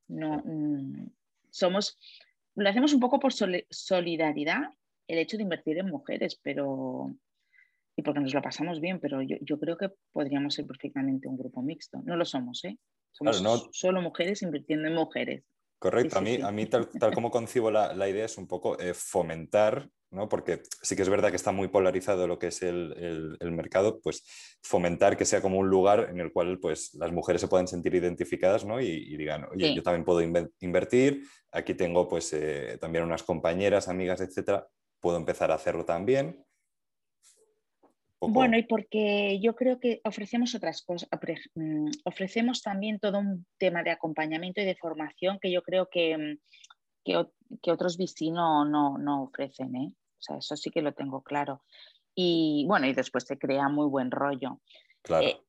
no, 0.09 0.43
mm, 0.45 1.09
somos, 1.51 1.99
lo 2.55 2.69
hacemos 2.69 2.93
un 2.93 3.01
poco 3.01 3.19
por 3.19 3.33
solidaridad, 3.33 4.63
el 5.09 5.19
hecho 5.19 5.37
de 5.37 5.45
invertir 5.45 5.79
en 5.79 5.87
mujeres, 5.87 6.39
pero 6.43 7.17
y 7.97 8.03
porque 8.03 8.21
nos 8.21 8.35
lo 8.35 8.43
pasamos 8.43 8.81
bien, 8.81 9.01
pero 9.01 9.23
yo, 9.23 9.59
creo 9.59 9.79
que 9.79 9.91
podríamos 10.13 10.55
ser 10.55 10.67
perfectamente 10.67 11.29
un 11.29 11.39
grupo 11.39 11.63
mixto. 11.63 12.03
No 12.05 12.17
lo 12.17 12.27
somos, 12.27 12.63
¿eh? 12.65 12.77
Somos 13.17 13.69
solo 13.73 14.03
mujeres 14.03 14.43
invirtiendo 14.43 14.89
en 14.89 14.95
mujeres. 14.95 15.45
Correcto, 15.79 16.19
a 16.19 16.21
mí, 16.23 16.39
a 16.43 16.51
mí 16.51 16.67
tal, 16.67 16.89
como 17.15 17.31
concibo 17.31 17.71
la, 17.71 18.09
idea 18.09 18.25
es 18.25 18.39
un 18.39 18.47
poco 18.47 18.79
eh, 18.79 18.95
fomentar, 18.95 19.89
¿no? 20.11 20.27
porque 20.27 20.63
sí 20.81 20.97
que 20.97 21.03
es 21.03 21.09
verdad 21.09 21.29
que 21.29 21.37
está 21.37 21.53
muy 21.53 21.69
polarizado 21.69 22.27
lo 22.27 22.39
que 22.39 22.47
es 22.47 22.63
el, 22.63 23.37
mercado, 23.43 24.01
pues 24.01 24.25
fomentar 24.63 25.19
que 25.19 25.27
sea 25.27 25.43
como 25.43 25.59
un 25.59 25.69
lugar 25.69 26.09
en 26.11 26.19
el 26.21 26.33
cual 26.33 26.59
pues, 26.61 26.95
las 26.95 27.13
mujeres 27.13 27.43
se 27.43 27.49
puedan 27.49 27.69
sentir 27.69 27.95
identificadas 27.95 28.65
¿no? 28.65 28.81
y, 28.81 29.17
digan, 29.17 29.45
oye, 29.53 29.75
yo 29.75 29.83
también 29.83 30.05
puedo 30.05 30.23
invertir, 30.61 31.23
aquí 31.53 31.75
tengo 31.75 32.09
pues 32.09 32.33
eh, 32.33 32.79
también 32.81 33.05
unas 33.05 33.23
compañeras, 33.23 33.89
amigas, 33.89 34.23
etcétera, 34.23 34.67
puedo 35.01 35.19
empezar 35.19 35.51
a 35.51 35.57
hacerlo 35.57 35.85
también. 35.85 36.46
Bueno, 38.21 38.57
y 38.57 38.63
porque 38.63 39.39
yo 39.41 39.55
creo 39.55 39.79
que 39.79 40.01
ofrecemos 40.05 40.55
otras 40.55 40.83
cosas, 40.83 41.09
mm, 41.55 41.91
ofrecemos 42.05 42.63
también 42.63 42.99
todo 42.99 43.19
un 43.19 43.47
tema 43.59 43.83
de 43.83 43.91
acompañamiento 43.91 44.61
y 44.61 44.65
de 44.65 44.77
formación 44.77 45.39
que 45.39 45.53
yo 45.53 45.63
creo 45.63 45.89
que, 45.91 46.39
que, 47.05 47.71
otros 47.71 47.99
VC 47.99 48.31
no, 48.31 48.65
no, 48.65 49.23
ofrecen, 49.23 49.77
¿eh? 49.77 49.93
O 49.93 50.23
sea, 50.23 50.39
eso 50.39 50.57
sí 50.57 50.71
que 50.71 50.83
lo 50.83 50.95
tengo 50.95 51.23
claro. 51.23 51.63
Y 52.15 52.65
bueno, 52.67 52.87
y 52.87 52.95
después 52.95 53.25
se 53.25 53.39
crea 53.39 53.69
muy 53.69 53.87
buen 53.87 54.11
rollo. 54.11 54.61
Claro. 55.03 55.27
Eh, 55.27 55.41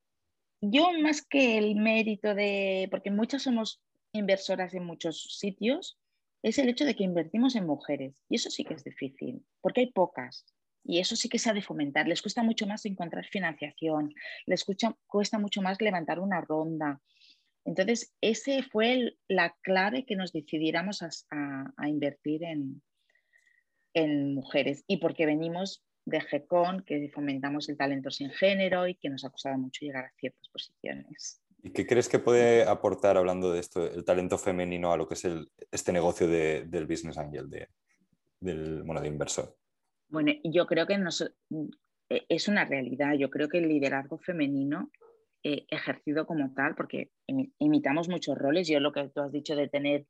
yo 0.62 0.92
más 1.02 1.22
que 1.26 1.58
el 1.58 1.76
mérito 1.76 2.36
de, 2.36 2.88
porque 2.92 3.12
muchas 3.12 3.44
somos 3.44 3.82
inversoras 4.12 4.74
en 4.74 4.84
muchos 4.84 5.38
sitios, 5.40 5.98
es 6.44 6.58
el 6.60 6.70
hecho 6.70 6.86
de 6.86 6.96
que 6.96 7.04
invertimos 7.04 7.56
en 7.56 7.66
mujeres. 7.66 8.22
Y 8.30 8.36
eso 8.36 8.50
sí 8.50 8.64
que 8.64 8.74
es 8.74 8.84
difícil, 8.84 9.46
porque 9.62 9.82
hay 9.82 9.92
pocas. 9.92 10.46
Y 10.88 11.00
eso 11.00 11.18
sí 11.18 11.28
que 11.28 11.38
se 11.38 11.50
ha 11.50 11.54
de 11.54 11.62
fomentar. 11.62 12.08
Les 12.08 12.22
cuesta 12.22 12.44
mucho 12.44 12.66
más 12.66 12.86
encontrar 12.86 13.26
financiación, 13.26 14.14
les 14.46 14.64
cuesta 15.06 15.38
mucho 15.38 15.62
más 15.62 15.82
levantar 15.82 16.20
una 16.20 16.40
ronda. 16.40 17.02
Entonces, 17.66 18.16
ese 18.22 18.64
fue 18.64 19.18
la 19.28 19.54
clave 19.62 20.06
que 20.06 20.16
nos 20.16 20.32
decidiéramos 20.32 21.02
a, 21.04 21.88
invertir 21.90 22.46
en, 22.46 22.82
en, 23.94 24.34
mujeres. 24.34 24.86
Y 24.88 24.98
porque 24.98 25.26
venimos 25.26 25.84
de 26.06 26.22
GECON, 26.22 26.84
que 26.86 27.12
fomentamos 27.14 27.68
el 27.68 27.76
talento 27.76 28.10
sin 28.10 28.30
género 28.30 28.88
y 28.88 28.96
que 28.96 29.10
nos 29.10 29.26
ha 29.26 29.30
costado 29.30 29.58
mucho 29.58 29.86
llegar 29.86 30.06
a 30.06 30.14
ciertas 30.18 30.48
posiciones. 30.48 31.42
¿Y 31.64 31.72
qué 31.72 31.86
crees 31.86 32.08
que 32.08 32.20
puede 32.20 32.64
aportar, 32.64 33.18
hablando 33.18 33.52
de 33.52 33.60
esto, 33.60 33.86
el 33.86 34.06
talento 34.06 34.38
femenino 34.38 34.94
a 34.94 34.98
lo 34.98 35.06
que 35.06 35.16
es 35.16 35.28
este 35.70 35.92
negocio 35.92 36.30
del 36.30 36.88
business 36.88 37.18
angel, 37.18 37.50
de, 37.50 37.68
del, 38.40 38.84
bueno, 38.84 39.02
de 39.02 39.10
inversor? 39.10 39.54
Bueno, 40.10 40.32
yo 40.44 40.66
creo 40.68 40.88
que 40.88 40.98
e, 42.10 42.26
es 42.30 42.48
una 42.48 42.66
realidad. 42.66 43.14
Yo 43.18 43.30
creo 43.30 43.50
que 43.50 43.58
el 43.60 43.68
liderazgo 43.68 44.18
femenino 44.18 44.92
eh, 45.44 45.66
ejercido 45.70 46.26
como 46.26 46.54
tal, 46.54 46.76
porque 46.76 47.12
imitamos 47.60 48.10
muchos 48.10 48.38
roles, 48.38 48.68
yo 48.68 48.80
lo 48.80 48.92
que 48.92 49.08
tú 49.10 49.22
has 49.22 49.32
dicho 49.32 49.56
de 49.56 49.70
tener 49.70 50.06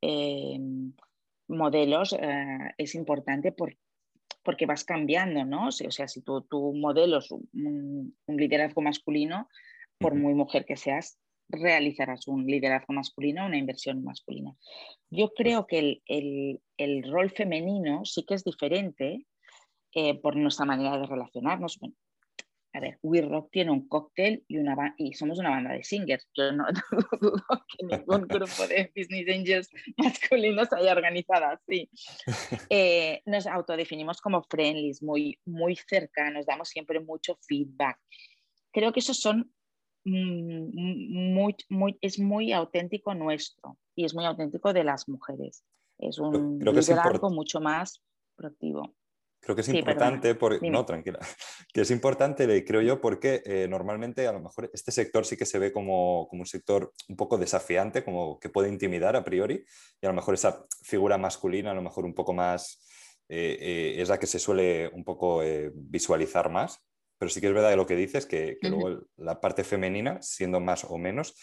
em, 0.00 0.94
modelos 1.48 2.14
eh, 2.14 2.72
es 2.78 2.94
importante 2.94 3.52
porque 3.52 4.66
vas 4.66 4.84
cambiando, 4.84 5.44
¿no? 5.44 5.66
O 5.66 5.70
sea, 5.72 6.08
si 6.08 6.22
tu, 6.22 6.40
tu 6.42 6.72
modelo 6.74 7.18
es 7.18 7.30
un, 7.30 8.16
liderazgo 8.28 8.80
masculino, 8.80 9.48
por 9.98 10.14
muy 10.14 10.32
mujer 10.32 10.64
que 10.64 10.76
seas, 10.76 11.18
realizarás 11.50 12.28
un 12.28 12.46
liderazgo 12.46 12.92
masculino, 12.94 13.46
una 13.46 13.58
inversión 13.58 14.02
masculina. 14.04 14.54
Yo 15.10 15.30
creo 15.34 15.66
que 15.66 16.02
el, 16.06 17.02
rol 17.10 17.30
femenino 17.30 18.04
sí 18.04 18.24
que 18.24 18.34
es 18.34 18.44
diferente 18.44 19.26
eh, 19.94 20.14
por 20.20 20.36
nuestra 20.36 20.64
manera 20.64 20.98
de 20.98 21.06
relacionarnos. 21.06 21.78
a 22.72 22.80
ver, 22.80 22.98
We 23.02 23.20
Rock 23.22 23.50
tiene 23.50 23.72
un 23.72 23.88
cóctel 23.88 24.44
y, 24.46 24.58
una 24.58 24.94
y 24.96 25.14
somos 25.14 25.38
una 25.38 25.50
banda 25.50 25.72
de 25.72 25.82
singers. 25.82 26.28
Yo 26.34 26.52
no, 26.52 26.64
dudo 27.20 27.44
que 27.68 27.86
ningún 27.86 28.22
grupo 28.28 28.66
de 28.68 28.92
Business 28.94 29.28
Angels 29.28 29.70
masculinos 29.96 30.72
haya 30.72 30.92
organizado 30.92 31.46
así. 31.46 31.88
Eh, 32.72 33.22
nos 33.26 33.48
autodefinimos 33.48 34.20
como 34.20 34.44
friendlies, 34.44 35.02
muy, 35.02 35.40
muy 35.44 35.74
cercanos, 35.74 36.46
damos 36.46 36.68
siempre 36.68 37.00
mucho 37.00 37.36
feedback. 37.48 37.98
Creo 38.70 38.92
que 38.92 39.00
esos 39.00 39.18
son 39.18 39.52
muy, 40.04 41.56
muy, 41.68 41.98
es 42.00 42.18
muy 42.18 42.52
auténtico 42.52 43.14
nuestro 43.14 43.78
y 43.94 44.04
es 44.04 44.14
muy 44.14 44.24
auténtico 44.24 44.72
de 44.72 44.84
las 44.84 45.08
mujeres. 45.08 45.64
Es 45.98 46.18
un 46.18 46.58
Creo 46.58 46.72
liderazgo 46.72 47.30
mucho 47.30 47.60
más 47.60 48.02
proactivo. 48.36 48.94
Creo 49.42 49.56
que 49.56 49.62
es 49.62 49.68
importante, 49.70 50.34
por... 50.34 50.62
no, 50.62 50.84
tranquila, 50.84 51.18
que 51.72 51.80
es 51.80 51.90
importante, 51.90 52.62
creo 52.64 52.82
yo, 52.82 53.00
porque 53.00 53.42
eh, 53.46 53.66
normalmente 53.68 54.26
a 54.26 54.32
lo 54.32 54.40
mejor 54.40 54.70
este 54.74 54.92
sector 54.92 55.24
sí 55.24 55.36
que 55.38 55.46
se 55.46 55.58
ve 55.58 55.72
como, 55.72 56.28
como, 56.28 56.42
un 56.42 56.46
sector 56.46 56.92
un 57.08 57.16
poco 57.16 57.38
desafiante, 57.38 58.04
como 58.04 58.38
que 58.38 58.50
puede 58.50 58.68
intimidar 58.68 59.16
a 59.16 59.24
priori, 59.24 59.64
y 60.00 60.06
a 60.06 60.10
lo 60.10 60.14
mejor 60.14 60.34
esa 60.34 60.66
figura 60.82 61.16
masculina, 61.16 61.70
a 61.70 61.74
lo 61.74 61.80
mejor 61.80 62.04
un 62.04 62.12
poco 62.12 62.34
más, 62.34 62.86
eh, 63.30 63.56
eh, 63.60 64.02
es 64.02 64.10
la 64.10 64.18
que 64.18 64.26
se 64.26 64.38
suele 64.38 64.88
un 64.88 65.04
poco 65.04 65.40
visualizar 65.72 66.50
más, 66.50 66.78
pero 67.20 67.28
sí 67.28 67.38
que 67.38 67.48
es 67.48 67.52
verdad 67.52 67.76
lo 67.76 67.86
que 67.86 67.96
dices, 67.96 68.24
que, 68.24 68.56
que 68.58 68.70
luego 68.70 69.02
la 69.18 69.42
parte 69.42 69.62
femenina, 69.62 70.22
siendo 70.22 70.58
más 70.58 70.84
o 70.84 70.96
menos, 70.96 71.34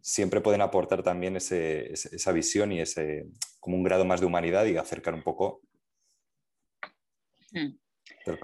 siempre 0.00 0.40
pueden 0.40 0.62
aportar 0.62 1.02
también 1.02 1.36
ese, 1.36 1.92
esa 1.92 2.32
visión 2.32 2.72
y 2.72 2.80
ese 2.80 3.26
como 3.60 3.76
un 3.76 3.82
grado 3.82 4.06
más 4.06 4.20
de 4.20 4.26
humanidad 4.26 4.64
y 4.64 4.78
acercar 4.78 5.12
un 5.12 5.22
poco. 5.22 5.60
Mm. 7.52 7.76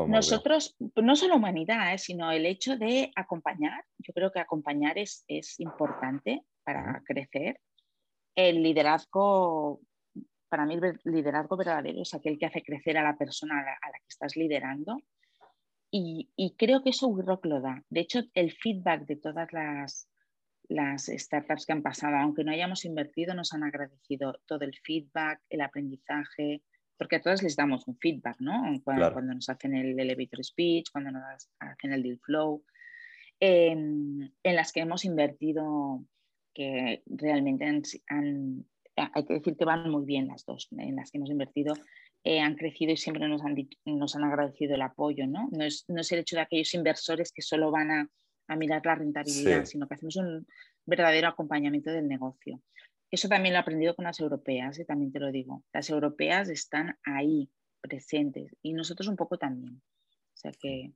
Nosotros, 0.06 0.76
no 0.96 1.16
solo 1.16 1.36
humanidad, 1.36 1.94
¿eh? 1.94 1.98
sino 1.98 2.30
el 2.30 2.44
hecho 2.44 2.76
de 2.76 3.10
acompañar, 3.16 3.82
yo 3.96 4.12
creo 4.12 4.30
que 4.30 4.40
acompañar 4.40 4.98
es, 4.98 5.24
es 5.28 5.58
importante 5.60 6.42
para 6.62 7.02
crecer. 7.06 7.58
El 8.34 8.62
liderazgo, 8.62 9.80
para 10.50 10.66
mí 10.66 10.74
el 10.74 11.00
liderazgo 11.04 11.56
verdadero 11.56 12.02
es 12.02 12.12
aquel 12.12 12.38
que 12.38 12.46
hace 12.46 12.62
crecer 12.62 12.98
a 12.98 13.02
la 13.02 13.16
persona 13.16 13.60
a 13.60 13.88
la 13.88 13.98
que 13.98 14.08
estás 14.08 14.36
liderando 14.36 14.98
y, 15.94 16.54
creo 16.56 16.82
que 16.82 16.90
eso 16.90 17.08
WeRock 17.08 17.44
lo 17.44 17.60
da. 17.60 17.84
De 17.90 18.00
hecho, 18.00 18.22
el 18.32 18.50
feedback 18.50 19.04
de 19.04 19.16
todas 19.16 19.52
las, 19.52 20.08
las 20.68 21.04
startups 21.06 21.66
que 21.66 21.72
han 21.72 21.82
pasado, 21.82 22.16
aunque 22.16 22.44
no 22.44 22.50
hayamos 22.50 22.86
invertido, 22.86 23.34
nos 23.34 23.52
han 23.52 23.62
agradecido 23.62 24.40
todo 24.46 24.64
el 24.64 24.74
feedback, 24.82 25.42
el 25.50 25.60
aprendizaje, 25.60 26.62
porque 26.96 27.16
a 27.16 27.20
todas 27.20 27.42
les 27.42 27.56
damos 27.56 27.86
un 27.86 27.98
feedback, 27.98 28.40
¿no? 28.40 28.62
Cuando, 28.82 29.20
nos 29.20 29.50
hacen 29.50 29.74
el 29.74 30.00
elevator 30.00 30.42
speech, 30.42 30.90
cuando 30.90 31.10
nos 31.10 31.50
hacen 31.58 31.92
el 31.92 32.02
deal 32.02 32.18
flow, 32.20 32.64
em, 33.38 34.32
en 34.42 34.56
las 34.56 34.72
que 34.72 34.80
hemos 34.80 35.04
invertido, 35.04 36.02
que 36.54 37.02
realmente 37.04 37.66
han, 37.66 38.64
hay 38.96 39.24
que 39.26 39.34
decir 39.34 39.56
que 39.58 39.64
van 39.66 39.90
muy 39.90 40.06
bien 40.06 40.28
las 40.28 40.46
dos, 40.46 40.68
en 40.70 40.96
las 40.96 41.10
que 41.10 41.18
hemos 41.18 41.30
invertido 41.30 41.74
eh, 42.24 42.40
han 42.40 42.54
crecido 42.54 42.92
y 42.92 42.96
siempre 42.96 43.28
nos 43.28 43.42
han, 43.42 43.56
nos 43.84 44.16
han 44.16 44.24
agradecido 44.24 44.74
el 44.74 44.82
apoyo, 44.82 45.26
¿no? 45.26 45.48
No 45.50 45.64
es, 45.64 45.84
no 45.88 46.00
es, 46.00 46.12
el 46.12 46.20
hecho 46.20 46.36
de 46.36 46.42
aquellos 46.42 46.72
inversores 46.74 47.32
que 47.32 47.42
solo 47.42 47.70
van 47.70 47.90
a, 47.90 48.08
a 48.48 48.56
mirar 48.56 48.84
la 48.84 48.94
rentabilidad, 48.94 49.64
sino 49.64 49.88
que 49.88 49.94
hacemos 49.94 50.16
un 50.16 50.46
verdadero 50.86 51.28
acompañamiento 51.28 51.90
del 51.90 52.08
negocio. 52.08 52.60
Eso 53.10 53.28
también 53.28 53.52
lo 53.52 53.58
he 53.58 53.62
aprendido 53.62 53.94
con 53.94 54.06
las 54.06 54.20
europeas, 54.20 54.78
y 54.78 54.84
también 54.84 55.12
te 55.12 55.20
lo 55.20 55.30
digo. 55.30 55.64
Las 55.72 55.90
europeas 55.90 56.48
están 56.48 56.96
ahí, 57.04 57.50
presentes, 57.80 58.56
y 58.62 58.72
nosotros 58.72 59.08
un 59.08 59.16
poco 59.16 59.36
también. 59.36 59.82
O 60.14 60.36
sea 60.36 60.52
que, 60.52 60.92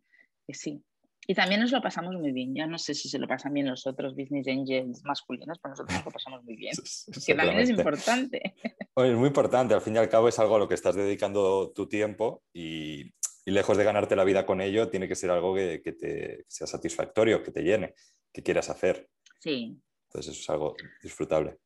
sí. 0.49 0.83
Y 1.26 1.35
también 1.35 1.61
nos 1.61 1.73
lo 1.73 1.83
pasamos 1.83 2.14
muy 2.14 2.33
bien. 2.33 2.54
Ya 2.54 2.66
no 2.66 2.78
sé 2.78 2.95
si 2.95 3.09
se 3.09 3.18
lo 3.18 3.26
pasan 3.26 3.52
bien 3.52 3.66
los 3.66 3.87
otros 3.87 4.14
business 4.14 4.47
angels 4.47 5.02
masculinos, 5.04 5.59
pero 5.59 5.71
nosotros 5.71 5.97
nos 5.97 6.04
lo 6.04 6.11
pasamos 6.12 6.45
muy 6.45 6.56
bien. 6.56 6.73
que 7.26 7.35
también 7.35 7.59
es 7.59 7.71
importante. 7.71 8.54
es 8.97 9.16
muy 9.16 9.28
importante. 9.28 9.75
Al 9.75 9.80
fin 9.80 9.97
y 9.97 9.99
al 9.99 10.09
cabo 10.09 10.28
es 10.28 10.38
algo 10.38 10.56
a 10.56 10.59
lo 10.59 10.68
que 10.68 10.75
estás 10.75 10.95
dedicando 10.95 11.73
tu 11.73 11.88
tiempo 11.88 12.45
y, 12.52 13.12
lejos 13.45 13.76
de 13.76 13.85
ganarte 13.85 14.16
la 14.16 14.25
vida 14.25 14.45
con 14.45 14.61
ello, 14.61 14.88
tiene 14.88 15.06
que 15.06 15.14
ser 15.14 15.30
algo 15.30 15.54
que, 15.54 15.80
que 15.80 15.92
te 15.92 16.45
sea 16.49 16.66
satisfactorio, 16.66 17.45
que 17.45 17.52
te 17.52 17.62
llene, 17.62 17.95
que 18.33 18.42
quieras 18.42 18.71
hacer. 18.71 19.09
Sí. 19.38 19.80
Entonces 20.09 20.33
eso 20.33 20.40
es 20.42 20.50
algo 20.50 20.75
disfrutable. 21.00 21.59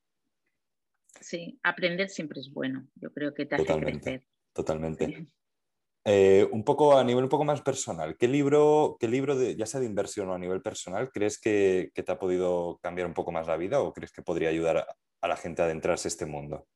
Sí, 1.19 1.59
aprender 1.63 2.09
siempre 2.09 2.39
es 2.39 2.51
bueno. 2.51 2.87
Yo 2.95 3.11
creo 3.11 3.33
que 3.33 3.45
te 3.45 3.55
hace 3.55 3.65
totalmente, 3.65 4.27
Totalmente. 4.53 5.27
Eh, 6.03 6.47
un 6.51 6.63
poco 6.63 6.97
a 6.97 7.03
nivel 7.03 7.25
un 7.25 7.29
poco 7.29 7.45
más 7.45 7.61
personal, 7.61 8.17
¿qué 8.17 8.27
libro, 8.27 8.97
qué 8.99 9.07
libro 9.07 9.35
de, 9.35 9.55
ya 9.55 9.67
sea 9.67 9.79
de 9.79 9.85
inversión 9.85 10.29
o 10.29 10.33
a 10.33 10.39
nivel 10.39 10.59
personal, 10.59 11.11
crees 11.11 11.39
que, 11.39 11.91
te 11.93 12.11
ha 12.11 12.17
podido 12.17 12.79
cambiar 12.81 13.05
un 13.05 13.13
poco 13.13 13.31
más 13.31 13.45
la 13.45 13.55
vida 13.55 13.81
o 13.81 13.93
crees 13.93 14.11
que 14.11 14.23
podría 14.23 14.49
ayudar 14.49 14.87
a, 15.21 15.27
la 15.27 15.37
gente 15.37 15.61
a 15.61 15.65
adentrarse 15.65 16.07
a 16.07 16.09
este 16.09 16.25
mundo? 16.25 16.67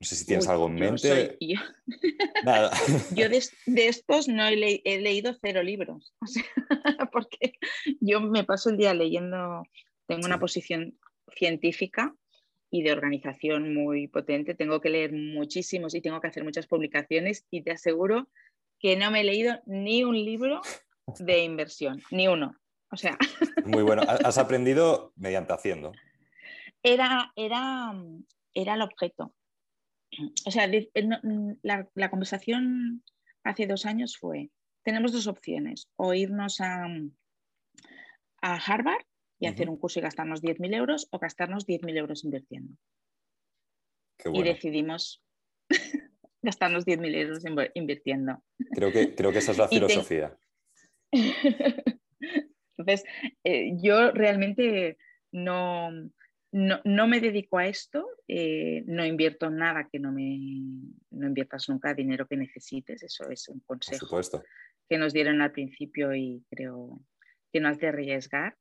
No 0.00 0.06
sé 0.06 0.16
si 0.16 0.26
tienes 0.26 0.48
algo 0.48 0.66
en 0.66 0.74
mente. 0.74 1.36
yo, 1.40 1.60
Nada. 2.44 2.72
yo 3.14 3.28
de, 3.66 3.86
estos 3.86 4.26
no 4.26 4.44
he, 4.48 4.56
leído 4.56 5.36
cero 5.40 5.62
libros, 5.62 6.16
porque 7.12 7.52
yo 8.00 8.20
me 8.20 8.42
paso 8.42 8.70
el 8.70 8.76
día 8.76 8.92
leyendo, 8.92 9.62
tengo 10.08 10.26
una 10.26 10.40
posición 10.40 10.98
científica 11.36 12.12
y 12.70 12.82
de 12.82 12.92
organización 12.92 13.74
muy 13.74 14.08
potente. 14.08 14.54
Tengo 14.54 14.80
que 14.80 14.90
leer 14.90 15.12
muchísimos 15.12 15.94
y 15.94 16.00
tengo 16.00 16.20
que 16.20 16.28
hacer 16.28 16.44
muchas 16.44 16.66
publicaciones 16.66 17.46
y 17.50 17.62
te 17.62 17.72
aseguro 17.72 18.28
que 18.78 18.96
no 18.96 19.10
me 19.10 19.20
he 19.20 19.24
leído 19.24 19.60
ni 19.66 20.04
un 20.04 20.14
libro 20.14 20.60
de 21.18 21.44
inversión, 21.44 22.02
ni 22.10 22.28
uno. 22.28 22.56
O 22.90 22.96
sea. 22.96 23.16
Muy 23.66 23.82
bueno. 23.82 24.02
Has 24.02 24.38
aprendido 24.38 25.12
mediante 25.16 25.52
haciendo. 25.52 25.92
Era, 26.82 27.32
era, 27.36 27.92
era 28.54 28.74
el 28.74 28.82
objeto. 28.82 29.34
O 30.46 30.50
sea, 30.50 30.68
la, 31.62 31.88
la 31.94 32.10
conversación 32.10 33.02
hace 33.44 33.66
dos 33.66 33.84
años 33.84 34.16
fue, 34.16 34.50
tenemos 34.82 35.12
dos 35.12 35.26
opciones, 35.26 35.88
o 35.96 36.14
irnos 36.14 36.60
a, 36.60 36.86
a 38.40 38.54
Harvard 38.54 39.04
y 39.38 39.46
hacer 39.46 39.68
un 39.70 39.76
curso 39.76 40.00
y 40.00 40.02
gastarnos 40.02 40.42
10.000 40.42 40.74
euros 40.74 41.08
o 41.10 41.18
gastarnos 41.18 41.66
10.000 41.66 41.96
euros 41.96 42.24
invirtiendo. 42.24 42.74
Y 44.32 44.42
decidimos 44.42 45.22
gastarnos 46.42 46.84
10.000 46.84 47.14
euros 47.14 47.44
invirtiendo. 47.74 48.42
Creo 48.72 48.90
que, 48.90 49.14
creo 49.14 49.32
que 49.32 49.38
esa 49.38 49.52
es 49.52 49.58
la 49.58 49.68
filosofía. 49.68 50.36
Entonces, 52.76 53.04
eh, 53.44 53.72
yo 53.82 54.10
realmente 54.12 54.98
no, 55.32 55.90
no, 56.52 57.06
me 57.08 57.20
dedico 57.20 57.58
a 57.58 57.66
esto, 57.66 58.08
eh, 58.26 58.82
no 58.86 59.04
invierto 59.04 59.50
nada 59.50 59.88
que 59.90 59.98
no 59.98 60.12
me 60.12 60.38
no 61.10 61.26
inviertas 61.26 61.68
nunca 61.68 61.94
dinero 61.94 62.26
que 62.26 62.36
necesites, 62.36 63.02
eso 63.02 63.28
es 63.30 63.48
un 63.48 63.60
consejo 63.60 64.20
que 64.88 64.96
nos 64.96 65.12
dieron 65.12 65.42
al 65.42 65.52
principio 65.52 66.14
y 66.14 66.44
creo 66.48 67.00
que 67.52 67.60
no 67.60 67.68
has 67.68 67.78
de 67.78 67.88
arriesgar 67.88 68.56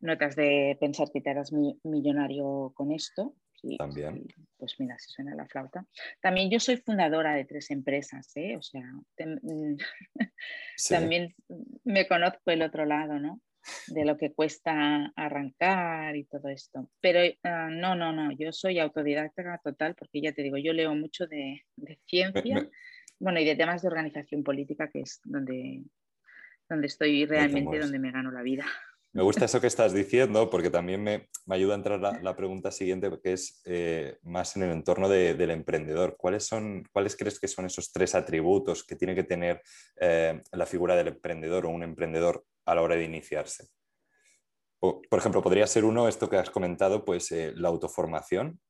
no 0.00 0.16
te 0.18 0.24
has 0.24 0.36
de 0.36 0.76
pensar 0.80 1.10
que 1.12 1.20
te 1.20 1.30
harás 1.30 1.52
millonario 1.52 2.72
con 2.74 2.92
esto. 2.92 3.34
También. 3.78 4.26
pues 4.58 4.76
mira, 4.78 4.96
si 4.98 5.10
suena 5.10 5.34
la 5.34 5.46
flauta. 5.46 5.86
También 6.20 6.50
yo 6.50 6.60
soy 6.60 6.76
fundadora 6.76 7.34
de 7.34 7.44
tres 7.44 7.70
empresas, 7.70 8.30
¿eh? 8.36 8.56
o 8.56 8.62
sea, 8.62 8.84
también 10.88 11.34
me 11.84 12.06
conozco 12.06 12.50
el 12.50 12.62
otro 12.62 12.84
lado, 12.84 13.18
¿no? 13.18 13.40
De 13.88 14.04
lo 14.04 14.16
que 14.16 14.32
cuesta 14.32 15.12
arrancar 15.16 16.14
y 16.14 16.24
todo 16.24 16.48
esto. 16.48 16.88
Pero 17.00 17.20
ah, 17.42 17.68
no, 17.70 17.96
no, 17.96 18.12
no, 18.12 18.30
yo 18.32 18.52
soy 18.52 18.78
autodidacta 18.78 19.58
total 19.64 19.96
porque 19.96 20.20
ya 20.20 20.32
te 20.32 20.42
digo, 20.42 20.58
yo 20.58 20.72
leo 20.72 20.94
mucho 20.94 21.26
de, 21.26 21.64
ciencia, 22.06 22.68
bueno, 23.18 23.40
y 23.40 23.44
de 23.44 23.56
temas 23.56 23.82
de 23.82 23.88
organización 23.88 24.44
política, 24.44 24.88
que 24.88 25.00
es 25.00 25.20
donde, 25.24 25.82
donde 26.68 26.86
estoy 26.86 27.26
realmente, 27.26 27.80
donde 27.80 27.98
me 27.98 28.12
gano 28.12 28.30
la 28.30 28.42
vida. 28.42 28.66
Me 29.16 29.22
gusta 29.22 29.46
eso 29.46 29.62
que 29.62 29.66
estás 29.66 29.94
diciendo 29.94 30.50
porque 30.50 30.68
también 30.68 31.02
me, 31.02 31.30
ayuda 31.48 31.72
a 31.72 31.76
entrar 31.78 31.98
la, 31.98 32.20
la 32.20 32.36
pregunta 32.36 32.70
siguiente 32.70 33.10
que 33.22 33.32
es 33.32 33.62
eh, 33.64 34.18
más 34.24 34.54
en 34.56 34.64
el 34.64 34.72
entorno 34.72 35.08
del 35.08 35.50
emprendedor. 35.50 36.18
¿Cuáles, 36.18 36.44
son, 36.44 36.84
¿Cuáles 36.92 37.16
crees 37.16 37.40
que 37.40 37.48
son 37.48 37.64
esos 37.64 37.90
tres 37.92 38.14
atributos 38.14 38.84
que 38.84 38.94
tiene 38.94 39.14
que 39.14 39.22
tener 39.24 39.62
eh, 39.98 40.42
la 40.52 40.66
figura 40.66 40.94
del 40.96 41.08
emprendedor 41.08 41.64
o 41.64 41.70
un 41.70 41.82
emprendedor 41.82 42.44
a 42.66 42.74
la 42.74 42.82
hora 42.82 42.94
de 42.94 43.04
iniciarse? 43.04 43.68
por 44.78 45.18
ejemplo, 45.18 45.42
podría 45.42 45.66
ser 45.66 45.86
uno, 45.86 46.06
esto 46.06 46.28
que 46.28 46.36
has 46.36 46.50
comentado, 46.50 47.02
pues 47.02 47.32
eh, 47.32 47.54
la 47.56 47.68
autoformación. 47.68 48.60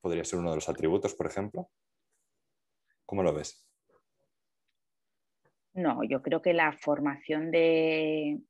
Podría 0.00 0.24
ser 0.24 0.40
uno 0.40 0.50
de 0.50 0.56
los 0.56 0.68
atributos, 0.68 1.14
por 1.14 1.26
ejemplo. 1.28 1.70
¿Cómo 3.06 3.22
lo 3.22 3.32
ves? 3.32 3.64
No, 5.72 6.02
yo 6.02 6.20
creo 6.20 6.42
que 6.42 6.52
la 6.52 6.72
formación 6.72 7.52
de, 7.52 8.40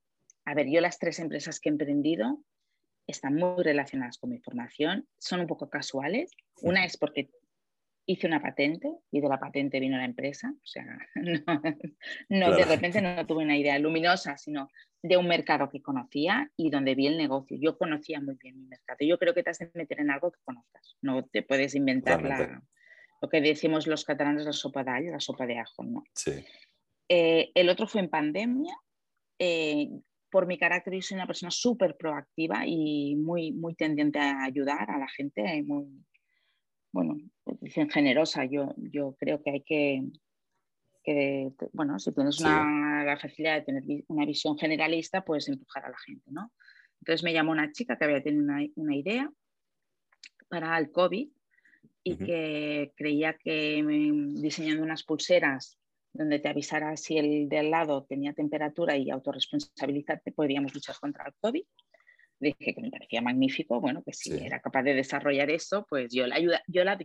a 0.46 0.54
ver, 0.54 0.68
yo 0.70 0.80
las 0.80 0.98
tres 0.98 1.18
empresas 1.18 1.60
que 1.60 1.68
he 1.68 1.72
emprendido 1.72 2.40
están 3.06 3.34
muy 3.34 3.62
relacionadas 3.62 4.18
con 4.18 4.30
mi 4.30 4.38
formación, 4.38 5.06
son 5.18 5.40
un 5.40 5.46
poco 5.46 5.68
casuales. 5.68 6.32
Una 6.62 6.84
es 6.84 6.96
porque 6.96 7.30
hice 8.06 8.28
una 8.28 8.40
patente 8.40 8.88
y 9.10 9.20
de 9.20 9.28
la 9.28 9.40
patente 9.40 9.80
vino 9.80 9.98
la 9.98 10.04
empresa, 10.04 10.52
o 10.54 10.66
sea, 10.66 10.86
no, 12.28 12.56
de 12.56 12.64
repente 12.64 13.02
no 13.02 13.26
tuve 13.26 13.42
una 13.42 13.56
idea 13.56 13.78
luminosa, 13.78 14.38
sino 14.38 14.68
de 15.02 15.16
un 15.16 15.26
mercado 15.26 15.68
que 15.68 15.82
conocía 15.82 16.50
y 16.56 16.70
donde 16.70 16.94
vi 16.94 17.08
el 17.08 17.16
negocio. 17.16 17.58
Yo 17.60 17.76
conocía 17.76 18.20
muy 18.20 18.36
bien 18.36 18.56
mi 18.56 18.66
mercado. 18.66 18.98
Yo 19.00 19.18
creo 19.18 19.34
que 19.34 19.42
te 19.42 19.50
has 19.50 19.58
de 19.58 19.70
meter 19.74 20.00
en 20.00 20.10
algo 20.10 20.30
que 20.30 20.40
conozcas, 20.44 20.96
no 21.02 21.24
te 21.24 21.42
puedes 21.42 21.74
inventar 21.74 22.22
lo 23.22 23.28
que 23.28 23.40
decimos 23.40 23.86
los 23.86 24.04
catalanes, 24.04 24.44
la 24.44 24.52
sopa 24.52 24.84
de 24.84 24.90
ajo, 24.90 25.10
la 25.10 25.20
sopa 25.20 25.46
de 25.46 25.58
ajo, 25.58 25.82
¿no? 25.82 26.04
Sí. 26.14 26.44
Eh, 27.08 27.50
el 27.54 27.68
otro 27.70 27.88
fue 27.88 28.02
en 28.02 28.10
pandemia. 28.10 28.76
Eh, 29.38 29.88
por 30.30 30.46
mi 30.46 30.58
carácter, 30.58 30.94
yo 30.94 31.02
soy 31.02 31.16
una 31.16 31.26
persona 31.26 31.50
súper 31.50 31.96
proactiva 31.96 32.66
y 32.66 33.16
muy, 33.16 33.52
muy 33.52 33.74
tendiente 33.74 34.18
a 34.18 34.44
ayudar 34.44 34.90
a 34.90 34.98
la 34.98 35.08
gente, 35.08 35.62
muy, 35.64 35.86
bueno, 36.92 37.16
pues 37.44 37.60
dicen 37.60 37.90
generosa. 37.90 38.44
Yo, 38.44 38.74
yo 38.76 39.16
creo 39.18 39.42
que 39.42 39.50
hay 39.50 39.62
que, 39.62 40.02
bueno, 41.72 41.98
si 41.98 42.12
tienes 42.12 42.40
una, 42.40 43.04
la 43.04 43.18
facilidad 43.18 43.56
de 43.56 43.62
tener 43.62 43.82
una 44.08 44.26
visión 44.26 44.58
generalista, 44.58 45.24
puedes 45.24 45.48
empujar 45.48 45.84
a 45.84 45.90
la 45.90 45.98
gente, 45.98 46.30
¿no? 46.30 46.52
Entonces 47.00 47.22
me 47.22 47.32
llamó 47.32 47.52
una 47.52 47.70
chica 47.72 47.96
que 47.96 48.04
había 48.04 48.22
tenido 48.22 48.44
una, 48.76 48.96
idea 48.96 49.30
para 50.48 50.76
el 50.78 50.90
COVID 50.90 51.28
y 52.02 52.16
que 52.16 52.92
creía 52.96 53.34
que 53.34 53.82
mm, 53.82 54.40
diseñando 54.40 54.82
unas 54.82 55.04
pulseras 55.04 55.78
donde 56.16 56.38
te 56.38 56.48
avisara 56.48 56.96
si 56.96 57.18
el 57.18 57.48
de 57.48 57.58
al 57.58 57.70
lado 57.70 58.04
tenía 58.04 58.32
temperatura 58.32 58.96
y 58.96 59.10
autorresponsabilizarte, 59.10 60.32
podríamos 60.32 60.74
luchar 60.74 60.96
contra 61.00 61.26
el 61.26 61.34
COVID. 61.40 61.64
Dije 62.38 62.74
que 62.74 62.80
me 62.80 62.90
parecía 62.90 63.22
magnífico, 63.22 63.80
bueno, 63.80 64.02
que 64.02 64.12
si 64.12 64.32
era 64.32 64.60
capaz 64.60 64.82
de 64.82 64.94
desarrollar 64.94 65.50
eso, 65.50 65.86
pues 65.88 66.12
yo 66.12 66.26
la, 66.26 66.36
ayuda, 66.36 66.62
yo 66.66 66.84
la 66.84 66.98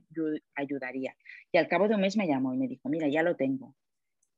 ayudaría. 0.55 1.15
Y 1.51 1.57
al 1.57 1.69
cabo 1.69 1.87
de 1.87 1.95
un 1.95 2.01
mes 2.01 2.17
me 2.17 2.27
llamó 2.27 2.53
y 2.53 2.57
me 2.57 2.67
dijo, 2.67 2.89
mira, 2.89 3.07
ya 3.07 3.23
lo 3.23 3.35
tengo. 3.35 3.75